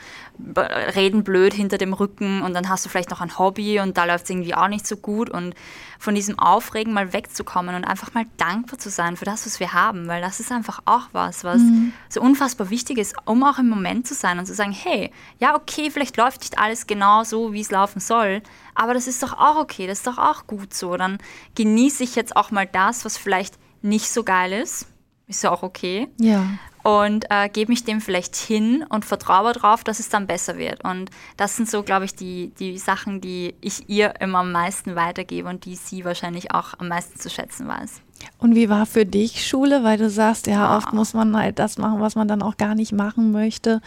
reden 0.96 1.22
blöd 1.22 1.54
hinter 1.54 1.78
dem 1.78 1.92
Rücken 1.92 2.42
und 2.42 2.54
dann 2.54 2.68
hast 2.68 2.84
du 2.84 2.88
vielleicht 2.88 3.10
noch 3.10 3.20
ein 3.20 3.38
Hobby 3.38 3.78
und 3.78 3.96
da 3.96 4.04
läuft 4.04 4.24
es 4.24 4.30
irgendwie 4.30 4.54
auch 4.54 4.68
nicht 4.68 4.86
so 4.86 4.96
gut 4.96 5.30
und 5.30 5.54
von 6.00 6.14
diesem 6.14 6.38
Aufregen 6.38 6.92
mal 6.92 7.12
wegzukommen 7.12 7.74
und 7.76 7.84
einfach 7.84 8.14
mal 8.14 8.24
dankbar 8.38 8.78
zu 8.78 8.90
sein 8.90 9.16
für 9.16 9.24
das, 9.24 9.46
was 9.46 9.60
wir 9.60 9.72
haben, 9.72 10.08
weil 10.08 10.20
das 10.20 10.40
ist 10.40 10.50
einfach 10.50 10.80
auch 10.84 11.08
was, 11.12 11.44
was 11.44 11.60
mhm. 11.60 11.92
so 12.08 12.20
unfassbar 12.20 12.70
wichtig 12.70 12.98
ist, 12.98 13.14
um 13.26 13.44
auch 13.44 13.58
im 13.58 13.68
Moment 13.68 14.08
zu 14.08 14.14
sein 14.14 14.38
und 14.38 14.46
zu 14.46 14.54
sagen, 14.54 14.72
hey, 14.72 15.12
ja 15.38 15.54
okay, 15.54 15.90
vielleicht 15.90 16.16
läuft 16.16 16.40
nicht 16.40 16.58
alles 16.58 16.86
genau 16.86 17.22
so, 17.22 17.52
wie 17.52 17.60
es 17.60 17.70
laufen 17.70 18.00
soll, 18.00 18.42
aber 18.74 18.94
das 18.94 19.06
ist 19.06 19.22
doch 19.22 19.34
auch 19.34 19.56
okay, 19.56 19.86
das 19.86 19.98
ist 19.98 20.06
doch 20.06 20.18
auch 20.18 20.46
gut 20.46 20.74
so, 20.74 20.96
dann 20.96 21.18
genieße 21.54 22.02
ich 22.02 22.16
jetzt 22.16 22.34
auch 22.34 22.50
mal 22.50 22.66
das, 22.66 23.04
was 23.04 23.16
vielleicht 23.16 23.59
nicht 23.82 24.10
so 24.10 24.24
geil 24.24 24.52
ist. 24.52 24.86
Ist 25.26 25.44
ja 25.44 25.50
auch 25.50 25.62
okay. 25.62 26.08
Ja. 26.18 26.44
Und 26.82 27.26
äh, 27.30 27.48
gebe 27.48 27.70
mich 27.70 27.84
dem 27.84 28.00
vielleicht 28.00 28.34
hin 28.36 28.84
und 28.88 29.04
vertraue 29.04 29.52
darauf, 29.52 29.84
dass 29.84 30.00
es 30.00 30.08
dann 30.08 30.26
besser 30.26 30.56
wird. 30.56 30.82
Und 30.82 31.10
das 31.36 31.56
sind 31.56 31.68
so, 31.68 31.82
glaube 31.82 32.06
ich, 32.06 32.14
die, 32.14 32.52
die 32.58 32.78
Sachen, 32.78 33.20
die 33.20 33.54
ich 33.60 33.88
ihr 33.88 34.14
immer 34.20 34.38
am 34.38 34.50
meisten 34.50 34.96
weitergebe 34.96 35.48
und 35.48 35.66
die 35.66 35.76
sie 35.76 36.04
wahrscheinlich 36.04 36.52
auch 36.52 36.74
am 36.78 36.88
meisten 36.88 37.20
zu 37.20 37.28
schätzen 37.28 37.68
weiß. 37.68 38.00
Und 38.38 38.54
wie 38.54 38.68
war 38.68 38.86
für 38.86 39.04
dich 39.04 39.46
Schule? 39.46 39.84
Weil 39.84 39.98
du 39.98 40.08
sagst, 40.08 40.46
ja, 40.46 40.76
oft 40.76 40.92
muss 40.92 41.12
man 41.12 41.36
halt 41.36 41.58
das 41.58 41.78
machen, 41.78 42.00
was 42.00 42.14
man 42.14 42.26
dann 42.26 42.42
auch 42.42 42.56
gar 42.56 42.74
nicht 42.74 42.92
machen 42.92 43.32
möchte. 43.32 43.80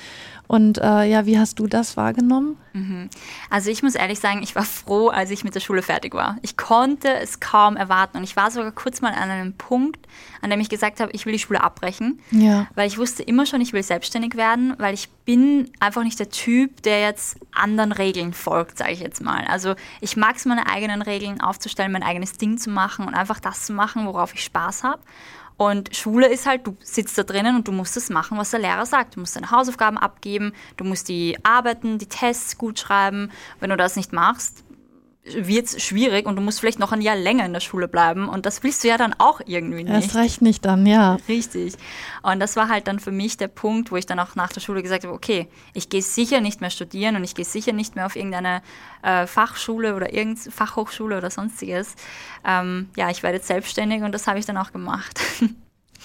Und 0.48 0.78
äh, 0.78 1.06
ja, 1.06 1.26
wie 1.26 1.40
hast 1.40 1.58
du 1.58 1.68
das 1.68 1.98
wahrgenommen? 1.98 2.58
Mhm. 2.74 3.10
Also 3.50 3.72
ich 3.72 3.82
muss 3.82 3.96
ehrlich 3.96 4.20
sagen, 4.20 4.44
ich 4.44 4.56
war 4.56 4.64
froh, 4.64 5.08
als 5.08 5.32
ich 5.32 5.44
mit 5.44 5.56
der 5.56 5.60
Schule 5.60 5.82
fertig 5.82 6.14
war. 6.14 6.38
Ich 6.42 6.58
konnte 6.58 7.08
es 7.16 7.40
kaum 7.40 7.76
erwarten. 7.76 8.18
Und 8.18 8.24
ich 8.24 8.36
war 8.36 8.52
sogar 8.52 8.72
kurz 8.72 9.02
mal 9.02 9.14
an 9.14 9.30
einem 9.30 9.54
Punkt, 9.54 10.06
an 10.42 10.50
dem 10.50 10.60
ich 10.60 10.70
gesagt 10.70 11.00
habe, 11.00 11.12
ich 11.14 11.26
will 11.26 11.34
die 11.34 11.40
Schule 11.40 11.64
abbrechen. 11.64 12.20
Ja. 12.32 12.68
Weil 12.76 12.88
ich 12.88 12.98
wusste 12.98 13.24
immer 13.24 13.46
schon, 13.46 13.62
ich 13.62 13.74
will 13.74 13.84
selbstständig 13.84 14.36
werden, 14.36 14.76
weil 14.78 14.94
ich 14.94 15.10
bin 15.26 15.72
einfach 15.80 16.04
nicht 16.04 16.20
der 16.20 16.30
Typ, 16.30 16.82
der 16.84 17.02
jetzt 17.02 17.38
anderen 17.54 17.92
Regeln 17.92 18.34
folgt, 18.34 18.78
sage 18.78 18.92
ich 18.92 19.00
jetzt 19.00 19.22
mal. 19.22 19.46
Also 19.46 19.76
ich 20.02 20.18
mag 20.18 20.36
es, 20.36 20.46
meine 20.46 20.68
eigenen 20.68 21.02
Regeln 21.02 21.42
aufzustellen, 21.42 21.92
mein 21.92 22.04
eigenes 22.04 22.34
Ding 22.34 22.58
zu 22.58 22.70
machen 22.70 23.08
und 23.08 23.14
einfach 23.14 23.40
das 23.40 23.66
zu 23.66 23.74
machen, 23.74 24.06
worauf 24.06 24.34
ich 24.34 24.44
Spaß 24.44 24.84
habe. 24.84 25.02
Und 25.56 25.96
Schule 25.96 26.28
ist 26.28 26.46
halt, 26.46 26.66
du 26.68 26.76
sitzt 26.82 27.18
da 27.18 27.24
drinnen 27.24 27.56
und 27.56 27.68
du 27.68 27.72
musst 27.72 27.96
das 27.96 28.10
machen, 28.10 28.38
was 28.38 28.52
der 28.52 28.60
Lehrer 28.60 28.86
sagt. 28.86 29.16
Du 29.16 29.20
musst 29.20 29.36
deine 29.36 29.52
Hausaufgaben 29.52 29.98
abgeben, 29.98 30.52
du 30.78 30.84
musst 30.84 31.08
die 31.10 31.38
Arbeiten, 31.44 32.00
die 32.00 32.08
Tests 32.08 32.58
gut 32.58 32.80
schreiben. 32.80 33.32
Wenn 33.60 33.70
du 33.70 33.78
das 33.78 33.96
nicht 33.96 34.14
machst, 34.14 34.64
wird 35.26 35.68
es 35.68 35.82
schwierig 35.82 36.26
und 36.26 36.36
du 36.36 36.42
musst 36.42 36.60
vielleicht 36.60 36.80
noch 36.80 36.92
ein 36.92 37.02
Jahr 37.02 37.16
länger 37.16 37.46
in 37.46 37.54
der 37.54 37.62
Schule 37.62 37.88
bleiben 37.88 38.28
und 38.28 38.46
das 38.46 38.62
willst 38.62 38.84
du 38.84 38.90
ja 38.90 38.98
dann 38.98 39.16
auch 39.20 39.40
irgendwie 39.46 39.84
nicht. 39.84 39.94
Erst 39.94 40.16
recht 40.16 40.42
nicht 40.42 40.66
dann, 40.66 40.86
ja. 40.86 41.18
Richtig. 41.30 41.76
Und 42.24 42.42
das 42.42 42.58
war 42.58 42.68
halt 42.68 42.88
dann 42.88 43.00
für 43.00 43.12
mich 43.12 43.38
der 43.38 43.48
Punkt, 43.48 43.92
wo 43.92 43.96
ich 43.96 44.06
dann 44.06 44.20
auch 44.20 44.36
nach 44.36 44.52
der 44.52 44.60
Schule 44.60 44.84
gesagt 44.84 45.06
habe, 45.06 45.14
okay, 45.14 45.48
ich 45.74 45.88
gehe 45.88 46.02
sicher 46.02 46.42
nicht 46.42 46.60
mehr 46.60 46.70
studieren 46.70 47.16
und 47.16 47.24
ich 47.24 47.36
gehe 47.36 47.46
sicher 47.46 47.72
nicht 47.72 47.96
mehr 47.96 48.06
auf 48.06 48.18
irgendeine 48.18 48.62
äh, 49.02 49.26
Fachschule 49.26 49.96
oder 49.96 50.14
irgendeine 50.14 50.52
Fachhochschule 50.52 51.18
oder 51.18 51.30
sonstiges. 51.30 51.96
Ähm, 52.46 52.90
ja, 52.98 53.10
ich 53.10 53.24
werde 53.24 53.38
jetzt 53.38 53.48
selbstständig 53.48 54.04
und 54.04 54.12
das 54.12 54.28
habe 54.28 54.40
ich 54.40 54.46
dann 54.46 54.58
auch 54.58 54.72
gemacht. 54.72 55.20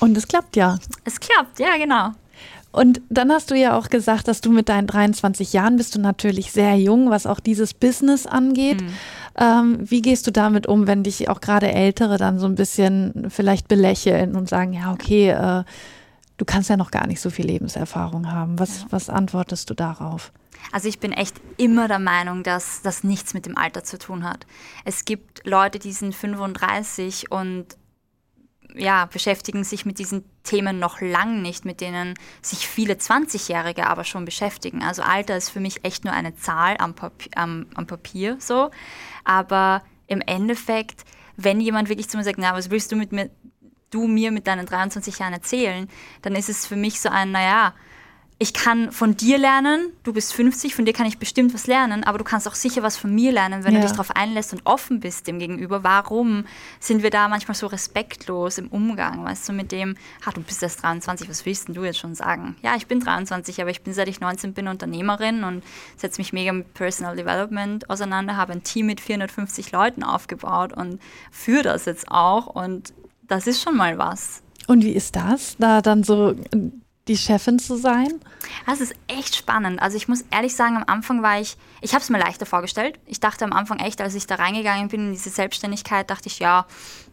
Und 0.01 0.17
es 0.17 0.29
klappt 0.29 0.55
ja. 0.55 0.79
Es 1.05 1.19
klappt, 1.19 1.59
ja, 1.59 1.77
genau. 1.77 2.13
Und 2.79 3.01
dann 3.09 3.33
hast 3.33 3.51
du 3.51 3.57
ja 3.57 3.77
auch 3.77 3.89
gesagt, 3.89 4.29
dass 4.29 4.41
du 4.41 4.53
mit 4.53 4.69
deinen 4.69 4.87
23 4.87 5.53
Jahren 5.53 5.75
bist 5.75 5.97
du 5.97 6.01
natürlich 6.01 6.53
sehr 6.53 6.77
jung, 6.77 7.11
was 7.11 7.27
auch 7.27 7.41
dieses 7.41 7.75
Business 7.75 8.25
angeht. 8.25 8.81
Mhm. 8.81 8.93
Ähm, 9.37 9.79
wie 9.81 10.01
gehst 10.01 10.29
du 10.29 10.31
damit 10.31 10.69
um, 10.69 10.87
wenn 10.87 11.03
dich 11.03 11.29
auch 11.29 11.41
gerade 11.41 11.73
Ältere 11.73 12.19
dann 12.19 12.39
so 12.39 12.47
ein 12.47 12.55
bisschen 12.55 13.27
vielleicht 13.31 13.67
belächeln 13.67 14.37
und 14.37 14.49
sagen, 14.49 14.75
ja, 14.75 14.93
okay, 14.93 15.31
äh, 15.31 15.65
du 16.37 16.45
kannst 16.45 16.71
ja 16.71 16.77
noch 16.77 16.93
gar 16.93 17.09
nicht 17.09 17.21
so 17.21 17.31
viel 17.31 17.47
Lebenserfahrung 17.47 18.31
haben. 18.31 18.61
Was, 18.61 18.83
ja. 18.83 18.87
was 18.91 19.11
antwortest 19.11 19.69
du 19.69 19.75
darauf? 19.75 20.31
Also 20.71 20.89
ich 20.89 21.01
bin 21.01 21.11
echt 21.11 21.35
immer 21.57 21.89
der 21.89 21.99
Meinung, 21.99 22.45
dass 22.45 22.81
das 22.83 23.03
nichts 23.03 23.35
mit 23.35 23.45
dem 23.45 23.59
Alter 23.59 23.83
zu 23.83 23.99
tun 23.99 24.23
hat. 24.23 24.47
Es 24.85 25.05
gibt 25.05 25.45
Leute, 25.45 25.81
die 25.81 25.93
sind 25.93 26.15
35 26.15 27.33
und 27.33 27.67
ja, 28.79 29.07
beschäftigen 29.07 29.65
sich 29.65 29.85
mit 29.85 29.99
diesen 29.99 30.25
Themen 30.45 30.79
noch 30.79 31.01
lang 31.01 31.43
nicht, 31.43 31.65
mit 31.65 31.81
denen 31.81 32.15
sich 32.43 32.67
viele 32.67 32.95
20-Jährige 32.95 33.87
aber 33.87 34.05
schon 34.05 34.25
beschäftigen. 34.25 34.83
Also 34.83 35.03
Alter 35.03 35.37
ist 35.37 35.51
für 35.51 35.61
mich 35.61 35.85
echt 35.85 36.05
nur 36.05 36.15
eine 36.15 36.35
Zahl 36.37 36.77
am, 36.79 36.95
Papier, 36.95 37.31
am, 37.37 37.67
am 37.75 37.87
Papier 37.87 38.37
so. 38.41 38.71
Aber 39.25 39.83
im 40.07 40.21
Endeffekt, 40.21 41.05
wenn 41.37 41.61
jemand 41.61 41.89
wirklich 41.89 42.09
zu 42.09 42.17
mir 42.17 42.25
sagt, 42.25 42.39
na, 42.39 42.55
was 42.55 42.71
willst 42.71 42.93
du 42.93 42.97
mit 42.97 43.13
mir, 43.13 43.31
du 43.91 44.07
mir 44.07 44.33
mit 44.33 44.47
deinen 44.47 44.67
23 44.67 45.19
Jahren 45.19 45.33
erzählen, 45.33 45.89
dann 46.23 46.35
ist 46.35 46.49
es 46.49 46.67
für 46.67 46.77
mich 46.77 47.01
so 47.01 47.09
ein, 47.09 47.33
naja, 47.33 47.75
ich 48.41 48.55
kann 48.55 48.93
von 48.93 49.17
dir 49.17 49.37
lernen, 49.37 49.93
du 50.05 50.13
bist 50.13 50.33
50, 50.33 50.73
von 50.73 50.85
dir 50.85 50.93
kann 50.93 51.07
ich 51.07 51.19
bestimmt 51.19 51.53
was 51.55 51.67
lernen, 51.67 52.05
aber 52.05 52.19
du 52.19 52.25
kannst 52.25 52.47
auch 52.47 52.55
sicher 52.55 52.85
was 52.85 52.97
von 52.97 53.13
mir 53.13 53.33
lernen, 53.33 53.65
wenn 53.65 53.75
ja. 53.75 53.81
du 53.81 53.87
dich 53.87 53.93
darauf 53.93 54.15
einlässt 54.15 54.53
und 54.53 54.65
offen 54.65 55.01
bist 55.01 55.27
dem 55.27 55.41
gegenüber. 55.41 55.83
Warum 55.83 56.45
sind 56.79 57.03
wir 57.03 57.11
da 57.11 57.29
manchmal 57.29 57.57
so 57.57 57.67
respektlos 57.67 58.59
im 58.59 58.69
Umgang, 58.69 59.25
weißt 59.25 59.49
du, 59.49 59.53
mit 59.53 59.73
dem, 59.73 59.97
ha, 60.25 60.31
du 60.31 60.41
bist 60.41 60.63
erst 60.63 60.85
23, 60.85 61.29
was 61.29 61.45
willst 61.47 61.67
denn 61.67 61.75
du 61.75 61.83
jetzt 61.83 61.99
schon 61.99 62.15
sagen? 62.15 62.55
Ja, 62.63 62.77
ich 62.77 62.87
bin 62.87 63.01
23, 63.01 63.61
aber 63.61 63.71
ich 63.71 63.83
bin 63.83 63.93
seit 63.93 64.07
ich 64.07 64.21
19 64.21 64.55
bin 64.55 64.69
Unternehmerin 64.69 65.43
und 65.43 65.65
setze 65.97 66.21
mich 66.21 66.33
mega 66.33 66.53
mit 66.53 66.73
Personal 66.75 67.17
Development 67.17 67.91
auseinander, 67.91 68.37
habe 68.37 68.53
ein 68.53 68.63
Team 68.63 68.87
mit 68.87 69.01
450 69.01 69.73
Leuten 69.73 70.05
aufgebaut 70.05 70.73
und 70.73 71.01
führe 71.33 71.65
das 71.65 71.87
jetzt 71.87 72.09
auch 72.09 72.47
und 72.47 72.93
das 73.27 73.49
ist 73.49 73.61
schon 73.61 73.77
mal 73.77 73.99
was. 73.99 74.43
Und 74.69 74.85
wie 74.85 74.93
ist 74.93 75.17
das, 75.17 75.57
da 75.59 75.83
dann 75.83 76.05
so 76.05 76.37
die 77.09 77.17
Chefin 77.17 77.59
zu 77.59 77.77
sein? 77.77 78.21
Das 78.67 78.81
ist 78.81 78.95
echt 79.09 79.35
spannend. 79.35 79.81
Also 79.81 79.97
ich 79.97 80.09
muss 80.09 80.25
ehrlich 80.31 80.55
sagen, 80.55 80.77
am 80.77 80.85
Anfang 80.87 81.23
war 81.23 81.41
ich, 81.41 81.57
ich 81.81 81.95
habe 81.95 82.03
es 82.03 82.11
mir 82.11 82.19
leichter 82.19 82.47
vorgestellt. 82.47 82.99
Ich 83.07 83.21
dachte 83.21 83.45
am 83.45 83.53
Anfang 83.53 83.79
echt, 83.79 84.01
als 84.01 84.15
ich 84.15 84.27
da 84.27 84.37
reingegangen 84.37 84.89
bin 84.89 85.07
in 85.07 85.13
diese 85.13 85.31
Selbstständigkeit, 85.31 86.11
dachte 86.11 86.29
ich, 86.29 86.39
ja, 86.39 86.67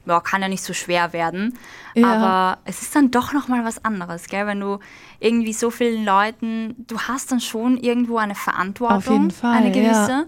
ja 0.05 0.19
kann 0.19 0.41
ja 0.41 0.47
nicht 0.47 0.63
so 0.63 0.73
schwer 0.73 1.13
werden. 1.13 1.57
Ja. 1.95 2.13
Aber 2.13 2.61
es 2.65 2.81
ist 2.81 2.95
dann 2.95 3.11
doch 3.11 3.33
nochmal 3.33 3.63
was 3.65 3.83
anderes, 3.83 4.27
gell? 4.27 4.45
Wenn 4.47 4.59
du 4.59 4.79
irgendwie 5.19 5.53
so 5.53 5.71
vielen 5.71 6.05
Leuten, 6.05 6.75
du 6.87 6.99
hast 6.99 7.31
dann 7.31 7.39
schon 7.39 7.77
irgendwo 7.77 8.17
eine 8.17 8.35
Verantwortung, 8.35 8.97
Auf 8.97 9.09
jeden 9.09 9.31
Fall, 9.31 9.53
eine 9.57 9.71
gewisse. 9.71 10.11
Ja. 10.11 10.25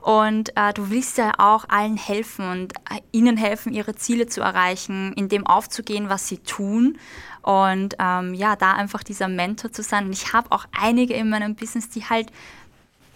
Und 0.00 0.56
äh, 0.56 0.72
du 0.72 0.88
willst 0.90 1.18
ja 1.18 1.32
auch 1.36 1.66
allen 1.68 1.98
helfen 1.98 2.50
und 2.50 2.72
äh, 2.90 3.00
ihnen 3.12 3.36
helfen, 3.36 3.74
ihre 3.74 3.94
Ziele 3.94 4.26
zu 4.26 4.40
erreichen, 4.40 5.12
in 5.12 5.28
dem 5.28 5.46
aufzugehen, 5.46 6.08
was 6.08 6.26
sie 6.26 6.38
tun. 6.38 6.98
Und 7.42 7.96
ähm, 7.98 8.34
ja, 8.34 8.56
da 8.56 8.72
einfach 8.72 9.02
dieser 9.02 9.28
Mentor 9.28 9.72
zu 9.72 9.82
sein. 9.82 10.06
Und 10.06 10.12
ich 10.12 10.32
habe 10.32 10.52
auch 10.52 10.66
einige 10.78 11.14
in 11.14 11.28
meinem 11.28 11.54
Business, 11.54 11.88
die 11.88 12.04
halt 12.04 12.30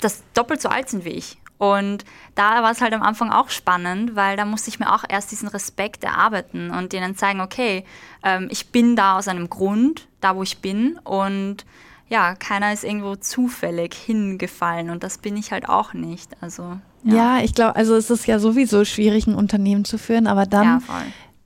das 0.01 0.23
doppelt 0.35 0.61
so 0.61 0.69
alt 0.69 0.89
sind 0.89 1.05
wie 1.05 1.11
ich. 1.11 1.39
Und 1.59 2.05
da 2.35 2.63
war 2.63 2.73
es 2.73 2.81
halt 2.81 2.93
am 2.93 3.03
Anfang 3.03 3.31
auch 3.31 3.49
spannend, 3.49 4.17
weil 4.17 4.37
da 4.37 4.45
musste 4.45 4.71
ich 4.71 4.81
mir 4.81 4.93
auch 4.93 5.05
erst 5.09 5.31
diesen 5.31 5.49
Respekt 5.49 6.05
erarbeiten 6.05 6.71
und 6.71 6.93
denen 6.93 7.17
zeigen, 7.17 7.41
okay, 7.41 7.85
ähm, 8.23 8.49
ich 8.51 8.69
bin 8.69 8.97
da 8.97 9.17
aus 9.19 9.29
einem 9.29 9.49
Grund, 9.49 10.09
da 10.21 10.37
wo 10.37 10.43
ich 10.43 10.59
bin 10.59 10.99
und 11.05 11.65
ja, 12.09 12.35
keiner 12.35 12.73
ist 12.73 12.85
irgendwo 12.85 13.17
zufällig 13.17 13.95
hingefallen 13.95 14.91
und 14.91 15.03
das 15.03 15.19
bin 15.19 15.37
ich 15.37 15.53
halt 15.53 15.69
auch 15.69 15.95
nicht. 15.95 16.31
Also 16.41 16.79
ja, 17.03 17.39
ja 17.39 17.45
ich 17.45 17.55
glaube, 17.55 17.77
also 17.77 17.95
es 17.95 18.11
ist 18.11 18.27
ja 18.27 18.39
sowieso 18.39 18.85
schwierig, 18.85 19.27
ein 19.27 19.35
Unternehmen 19.35 19.85
zu 19.85 19.97
führen, 19.97 20.27
aber 20.27 20.45
dann 20.45 20.65
ja, 20.65 20.83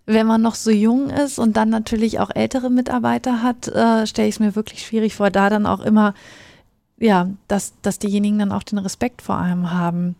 wenn 0.08 0.26
man 0.26 0.40
noch 0.40 0.54
so 0.54 0.70
jung 0.70 1.10
ist 1.10 1.38
und 1.38 1.58
dann 1.58 1.68
natürlich 1.68 2.18
auch 2.18 2.30
ältere 2.34 2.70
Mitarbeiter 2.70 3.42
hat, 3.42 3.68
äh, 3.68 4.06
stelle 4.06 4.26
ich 4.26 4.36
es 4.36 4.40
mir 4.40 4.56
wirklich 4.56 4.84
schwierig 4.84 5.14
vor, 5.14 5.30
da 5.30 5.50
dann 5.50 5.66
auch 5.66 5.80
immer, 5.80 6.14
ja, 6.96 7.28
dass, 7.46 7.74
dass 7.82 7.98
diejenigen 7.98 8.38
dann 8.38 8.50
auch 8.50 8.62
den 8.62 8.78
Respekt 8.78 9.20
vor 9.20 9.36
einem 9.36 9.70
haben. 9.70 10.16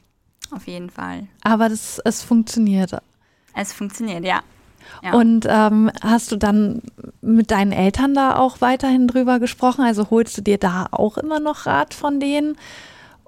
Auf 0.50 0.66
jeden 0.66 0.90
Fall. 0.90 1.26
Aber 1.42 1.70
das, 1.70 2.02
es 2.04 2.22
funktioniert. 2.22 2.92
Es 3.54 3.72
funktioniert, 3.72 4.24
ja. 4.24 4.40
ja. 5.02 5.14
Und 5.14 5.46
ähm, 5.48 5.90
hast 6.02 6.32
du 6.32 6.36
dann 6.36 6.82
mit 7.22 7.50
deinen 7.50 7.72
Eltern 7.72 8.12
da 8.12 8.36
auch 8.36 8.60
weiterhin 8.60 9.08
drüber 9.08 9.38
gesprochen? 9.38 9.86
Also 9.86 10.10
holst 10.10 10.36
du 10.36 10.42
dir 10.42 10.58
da 10.58 10.88
auch 10.90 11.16
immer 11.16 11.40
noch 11.40 11.64
Rat 11.64 11.94
von 11.94 12.20
denen? 12.20 12.58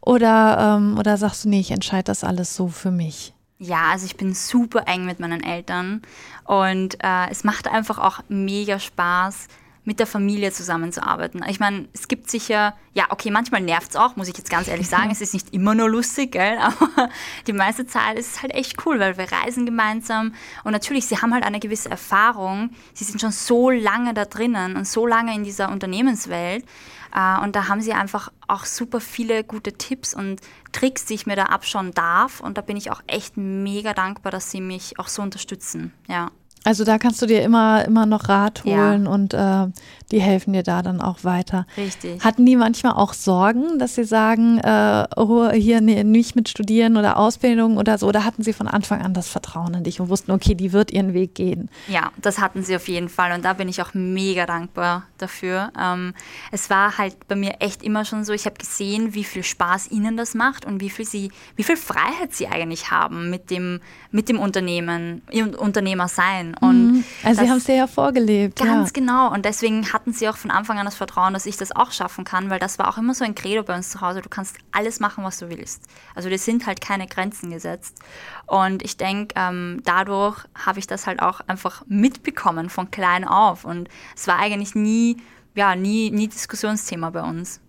Oder, 0.02 0.76
ähm, 0.76 0.98
oder 0.98 1.16
sagst 1.16 1.46
du, 1.46 1.48
nee, 1.48 1.60
ich 1.60 1.70
entscheide 1.70 2.04
das 2.04 2.22
alles 2.22 2.54
so 2.54 2.68
für 2.68 2.90
mich? 2.90 3.32
Ja, 3.62 3.90
also 3.90 4.06
ich 4.06 4.16
bin 4.16 4.32
super 4.32 4.88
eng 4.88 5.04
mit 5.04 5.20
meinen 5.20 5.42
Eltern 5.42 6.00
und 6.44 6.96
äh, 7.04 7.28
es 7.30 7.44
macht 7.44 7.68
einfach 7.68 7.98
auch 7.98 8.20
mega 8.28 8.78
Spaß, 8.78 9.48
mit 9.90 9.98
der 9.98 10.06
Familie 10.06 10.52
zusammenzuarbeiten. 10.52 11.44
Ich 11.48 11.58
meine, 11.58 11.88
es 11.92 12.06
gibt 12.06 12.30
sicher, 12.30 12.76
ja, 12.94 13.06
okay, 13.08 13.32
manchmal 13.32 13.60
nervt 13.60 13.90
es 13.90 13.96
auch, 13.96 14.14
muss 14.14 14.28
ich 14.28 14.38
jetzt 14.38 14.48
ganz 14.48 14.68
ehrlich 14.68 14.88
sagen. 14.88 15.10
es 15.10 15.20
ist 15.20 15.34
nicht 15.34 15.52
immer 15.52 15.74
nur 15.74 15.90
lustig, 15.90 16.30
gell? 16.30 16.58
aber 16.62 17.08
die 17.48 17.52
meiste 17.52 17.88
Zeit 17.88 18.16
ist 18.16 18.36
es 18.36 18.42
halt 18.42 18.54
echt 18.54 18.86
cool, 18.86 19.00
weil 19.00 19.18
wir 19.18 19.26
reisen 19.32 19.66
gemeinsam 19.66 20.32
und 20.62 20.70
natürlich, 20.70 21.06
sie 21.06 21.18
haben 21.18 21.34
halt 21.34 21.42
eine 21.42 21.58
gewisse 21.58 21.90
Erfahrung. 21.90 22.70
Sie 22.94 23.02
sind 23.02 23.20
schon 23.20 23.32
so 23.32 23.68
lange 23.68 24.14
da 24.14 24.26
drinnen 24.26 24.76
und 24.76 24.86
so 24.86 25.08
lange 25.08 25.34
in 25.34 25.42
dieser 25.42 25.72
Unternehmenswelt. 25.72 26.64
Äh, 27.12 27.40
und 27.42 27.56
da 27.56 27.66
haben 27.66 27.80
sie 27.80 27.92
einfach 27.92 28.30
auch 28.46 28.66
super 28.66 29.00
viele 29.00 29.42
gute 29.42 29.72
Tipps 29.72 30.14
und 30.14 30.40
Tricks, 30.70 31.04
die 31.04 31.14
ich 31.14 31.26
mir 31.26 31.34
da 31.34 31.46
abschauen 31.46 31.90
darf. 31.90 32.38
Und 32.38 32.58
da 32.58 32.60
bin 32.62 32.76
ich 32.76 32.92
auch 32.92 33.02
echt 33.08 33.36
mega 33.36 33.92
dankbar, 33.92 34.30
dass 34.30 34.52
sie 34.52 34.60
mich 34.60 35.00
auch 35.00 35.08
so 35.08 35.20
unterstützen. 35.20 35.92
Ja. 36.06 36.30
Also 36.64 36.84
da 36.84 36.98
kannst 36.98 37.22
du 37.22 37.26
dir 37.26 37.42
immer, 37.42 37.84
immer 37.86 38.04
noch 38.04 38.28
Rat 38.28 38.64
holen 38.64 39.04
ja. 39.04 39.10
und 39.10 39.32
äh, 39.32 39.66
die 40.10 40.20
helfen 40.20 40.52
dir 40.52 40.62
da 40.62 40.82
dann 40.82 41.00
auch 41.00 41.24
weiter. 41.24 41.66
Richtig. 41.76 42.22
Hatten 42.22 42.44
die 42.44 42.56
manchmal 42.56 42.92
auch 42.92 43.14
Sorgen, 43.14 43.78
dass 43.78 43.94
sie 43.94 44.04
sagen, 44.04 44.58
äh, 44.58 45.06
oh, 45.16 45.50
hier 45.50 45.80
nee, 45.80 46.04
nicht 46.04 46.36
mit 46.36 46.48
Studieren 46.48 46.96
oder 46.98 47.16
Ausbildung 47.16 47.78
oder 47.78 47.96
so? 47.96 48.06
Oder 48.06 48.24
hatten 48.24 48.42
sie 48.42 48.52
von 48.52 48.68
Anfang 48.68 49.00
an 49.00 49.14
das 49.14 49.28
Vertrauen 49.28 49.72
in 49.72 49.84
dich 49.84 50.00
und 50.00 50.10
wussten, 50.10 50.32
okay, 50.32 50.54
die 50.54 50.72
wird 50.72 50.90
ihren 50.90 51.14
Weg 51.14 51.34
gehen? 51.34 51.70
Ja, 51.88 52.12
das 52.20 52.40
hatten 52.40 52.62
sie 52.62 52.76
auf 52.76 52.88
jeden 52.88 53.08
Fall 53.08 53.32
und 53.32 53.44
da 53.44 53.54
bin 53.54 53.68
ich 53.68 53.80
auch 53.80 53.94
mega 53.94 54.44
dankbar 54.44 55.04
dafür. 55.16 55.72
Ähm, 55.80 56.12
es 56.50 56.68
war 56.68 56.98
halt 56.98 57.26
bei 57.26 57.36
mir 57.36 57.54
echt 57.60 57.82
immer 57.82 58.04
schon 58.04 58.24
so, 58.24 58.32
ich 58.32 58.44
habe 58.44 58.56
gesehen, 58.56 59.14
wie 59.14 59.24
viel 59.24 59.44
Spaß 59.44 59.90
ihnen 59.90 60.16
das 60.16 60.34
macht 60.34 60.66
und 60.66 60.80
wie 60.80 60.90
viel 60.90 61.06
sie, 61.06 61.30
wie 61.56 61.62
viel 61.62 61.76
Freiheit 61.76 62.34
sie 62.34 62.48
eigentlich 62.48 62.90
haben 62.90 63.30
mit 63.30 63.50
dem, 63.50 63.80
mit 64.10 64.28
dem 64.28 64.38
Unternehmen, 64.38 65.22
Unternehmer 65.56 66.08
sein. 66.08 66.49
Und 66.54 66.92
mhm. 66.92 67.04
also 67.22 67.42
sie 67.42 67.50
haben 67.50 67.58
es 67.58 67.66
ja 67.66 67.86
vorgelebt. 67.86 68.58
Ganz 68.58 68.88
ja. 68.88 68.92
genau. 68.92 69.32
Und 69.32 69.44
deswegen 69.44 69.92
hatten 69.92 70.12
sie 70.12 70.28
auch 70.28 70.36
von 70.36 70.50
Anfang 70.50 70.78
an 70.78 70.84
das 70.84 70.96
Vertrauen, 70.96 71.32
dass 71.32 71.46
ich 71.46 71.56
das 71.56 71.74
auch 71.74 71.92
schaffen 71.92 72.24
kann, 72.24 72.50
weil 72.50 72.58
das 72.58 72.78
war 72.78 72.88
auch 72.88 72.98
immer 72.98 73.14
so 73.14 73.24
ein 73.24 73.34
Credo 73.34 73.62
bei 73.62 73.76
uns 73.76 73.90
zu 73.90 74.00
Hause. 74.00 74.22
Du 74.22 74.28
kannst 74.28 74.56
alles 74.72 75.00
machen, 75.00 75.24
was 75.24 75.38
du 75.38 75.48
willst. 75.48 75.82
Also 76.14 76.28
dir 76.28 76.38
sind 76.38 76.66
halt 76.66 76.80
keine 76.80 77.06
Grenzen 77.06 77.50
gesetzt. 77.50 77.98
Und 78.46 78.82
ich 78.82 78.96
denke, 78.96 79.34
ähm, 79.36 79.80
dadurch 79.84 80.44
habe 80.54 80.78
ich 80.78 80.86
das 80.86 81.06
halt 81.06 81.20
auch 81.22 81.40
einfach 81.46 81.82
mitbekommen 81.86 82.70
von 82.70 82.90
klein 82.90 83.24
auf. 83.24 83.64
Und 83.64 83.88
es 84.16 84.26
war 84.26 84.38
eigentlich 84.38 84.74
nie, 84.74 85.16
ja, 85.54 85.74
nie, 85.76 86.10
nie 86.10 86.28
Diskussionsthema 86.28 87.10
bei 87.10 87.22
uns. 87.22 87.60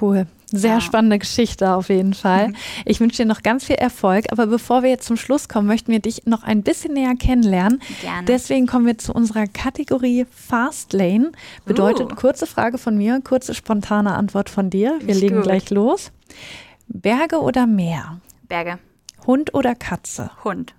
Cool. 0.00 0.26
Sehr 0.50 0.74
ja. 0.74 0.80
spannende 0.80 1.18
Geschichte 1.18 1.74
auf 1.74 1.90
jeden 1.90 2.14
Fall. 2.14 2.52
Ich 2.84 3.00
wünsche 3.00 3.18
dir 3.18 3.28
noch 3.28 3.42
ganz 3.42 3.64
viel 3.64 3.76
Erfolg. 3.76 4.26
Aber 4.32 4.46
bevor 4.46 4.82
wir 4.82 4.90
jetzt 4.90 5.06
zum 5.06 5.16
Schluss 5.16 5.48
kommen, 5.48 5.66
möchten 5.66 5.92
wir 5.92 6.00
dich 6.00 6.24
noch 6.26 6.42
ein 6.42 6.62
bisschen 6.62 6.94
näher 6.94 7.14
kennenlernen. 7.16 7.82
Gerne. 8.00 8.24
Deswegen 8.26 8.66
kommen 8.66 8.86
wir 8.86 8.96
zu 8.96 9.12
unserer 9.12 9.46
Kategorie 9.46 10.26
Fast 10.30 10.92
Lane. 10.92 11.32
Bedeutet 11.66 12.12
uh. 12.12 12.14
kurze 12.14 12.46
Frage 12.46 12.78
von 12.78 12.96
mir, 12.96 13.20
kurze 13.22 13.54
spontane 13.54 14.14
Antwort 14.14 14.48
von 14.48 14.70
dir. 14.70 14.96
Wir 15.00 15.14
Nicht 15.14 15.20
legen 15.20 15.36
gut. 15.36 15.44
gleich 15.44 15.70
los. 15.70 16.12
Berge 16.86 17.40
oder 17.40 17.66
Meer? 17.66 18.20
Berge. 18.48 18.78
Hund 19.26 19.52
oder 19.52 19.74
Katze? 19.74 20.30
Hund. 20.44 20.74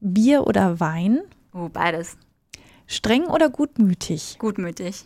Bier 0.00 0.46
oder 0.46 0.78
Wein? 0.78 1.20
Uh, 1.52 1.68
beides. 1.68 2.16
Streng 2.86 3.24
oder 3.24 3.50
gutmütig? 3.50 4.36
Gutmütig. 4.38 5.04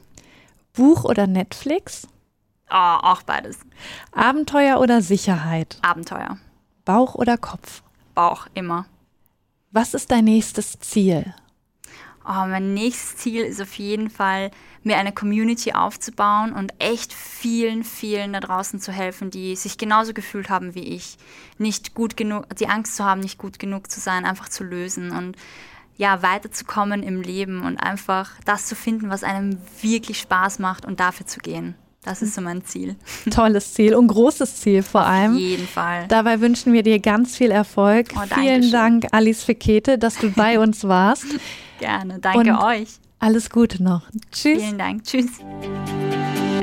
Buch 0.74 1.04
oder 1.04 1.26
Netflix? 1.26 2.06
Oh, 2.70 2.98
auch 3.02 3.22
beides. 3.22 3.58
Abenteuer 4.12 4.80
oder 4.80 5.02
Sicherheit? 5.02 5.78
Abenteuer. 5.82 6.38
Bauch 6.84 7.14
oder 7.14 7.36
Kopf? 7.38 7.82
Bauch, 8.14 8.46
immer. 8.54 8.86
Was 9.70 9.94
ist 9.94 10.10
dein 10.10 10.24
nächstes 10.24 10.78
Ziel? 10.80 11.34
Oh, 12.26 12.46
mein 12.46 12.72
nächstes 12.72 13.16
Ziel 13.16 13.44
ist 13.44 13.60
auf 13.60 13.74
jeden 13.74 14.08
Fall, 14.08 14.50
mir 14.82 14.96
eine 14.96 15.12
Community 15.12 15.72
aufzubauen 15.72 16.52
und 16.52 16.72
echt 16.78 17.12
vielen, 17.12 17.84
vielen 17.84 18.32
da 18.32 18.40
draußen 18.40 18.80
zu 18.80 18.92
helfen, 18.92 19.30
die 19.30 19.56
sich 19.56 19.76
genauso 19.76 20.14
gefühlt 20.14 20.48
haben 20.48 20.74
wie 20.74 20.84
ich. 20.84 21.18
Nicht 21.58 21.94
gut 21.94 22.16
genug, 22.16 22.46
die 22.56 22.68
Angst 22.68 22.96
zu 22.96 23.04
haben, 23.04 23.20
nicht 23.20 23.36
gut 23.36 23.58
genug 23.58 23.90
zu 23.90 24.00
sein, 24.00 24.24
einfach 24.24 24.48
zu 24.48 24.64
lösen 24.64 25.10
und 25.10 25.36
ja, 25.96 26.22
weiterzukommen 26.22 27.02
im 27.02 27.20
Leben 27.20 27.62
und 27.62 27.76
einfach 27.76 28.32
das 28.44 28.66
zu 28.66 28.74
finden, 28.74 29.10
was 29.10 29.22
einem 29.22 29.58
wirklich 29.82 30.18
Spaß 30.18 30.58
macht 30.58 30.86
und 30.86 31.00
dafür 31.00 31.26
zu 31.26 31.40
gehen. 31.40 31.74
Das 32.04 32.20
ist 32.20 32.34
so 32.34 32.40
mein 32.42 32.64
Ziel. 32.64 32.96
Tolles 33.30 33.74
Ziel 33.74 33.94
und 33.94 34.08
großes 34.08 34.56
Ziel 34.60 34.82
vor 34.82 35.06
allem. 35.06 35.32
Auf 35.34 35.38
jeden 35.38 35.66
Fall. 35.66 36.06
Dabei 36.08 36.40
wünschen 36.40 36.72
wir 36.72 36.82
dir 36.82 36.98
ganz 37.00 37.36
viel 37.36 37.50
Erfolg. 37.50 38.08
Oh, 38.14 38.20
Vielen 38.34 38.62
schön. 38.62 38.72
Dank, 38.72 39.06
Alice 39.12 39.42
Fekete, 39.42 39.98
dass 39.98 40.16
du 40.18 40.30
bei 40.30 40.58
uns 40.60 40.84
warst. 40.84 41.24
Gerne, 41.80 42.18
danke 42.20 42.50
und 42.50 42.62
euch. 42.62 42.88
Alles 43.18 43.48
Gute 43.48 43.82
noch. 43.82 44.02
Tschüss. 44.30 44.62
Vielen 44.62 44.78
Dank. 44.78 45.04
Tschüss. 45.04 45.26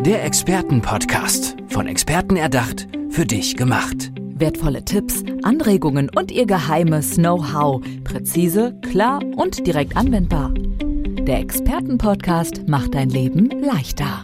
Der 0.02 0.24
Expertenpodcast. 0.26 1.56
Von 1.70 1.88
Experten 1.88 2.36
erdacht, 2.36 2.88
für 3.10 3.26
dich 3.26 3.56
gemacht. 3.56 4.12
Wertvolle 4.36 4.84
Tipps, 4.86 5.24
Anregungen 5.44 6.10
und 6.16 6.32
ihr 6.32 6.46
geheimes 6.46 7.16
Know-how. 7.16 7.82
Präzise, 8.04 8.76
klar 8.92 9.22
und 9.36 9.66
direkt 9.66 9.96
anwendbar. 9.98 10.52
Der 10.54 11.40
Expertenpodcast 11.40 12.68
macht 12.68 12.96
dein 12.96 13.10
Leben 13.10 13.50
leichter. 13.62 14.24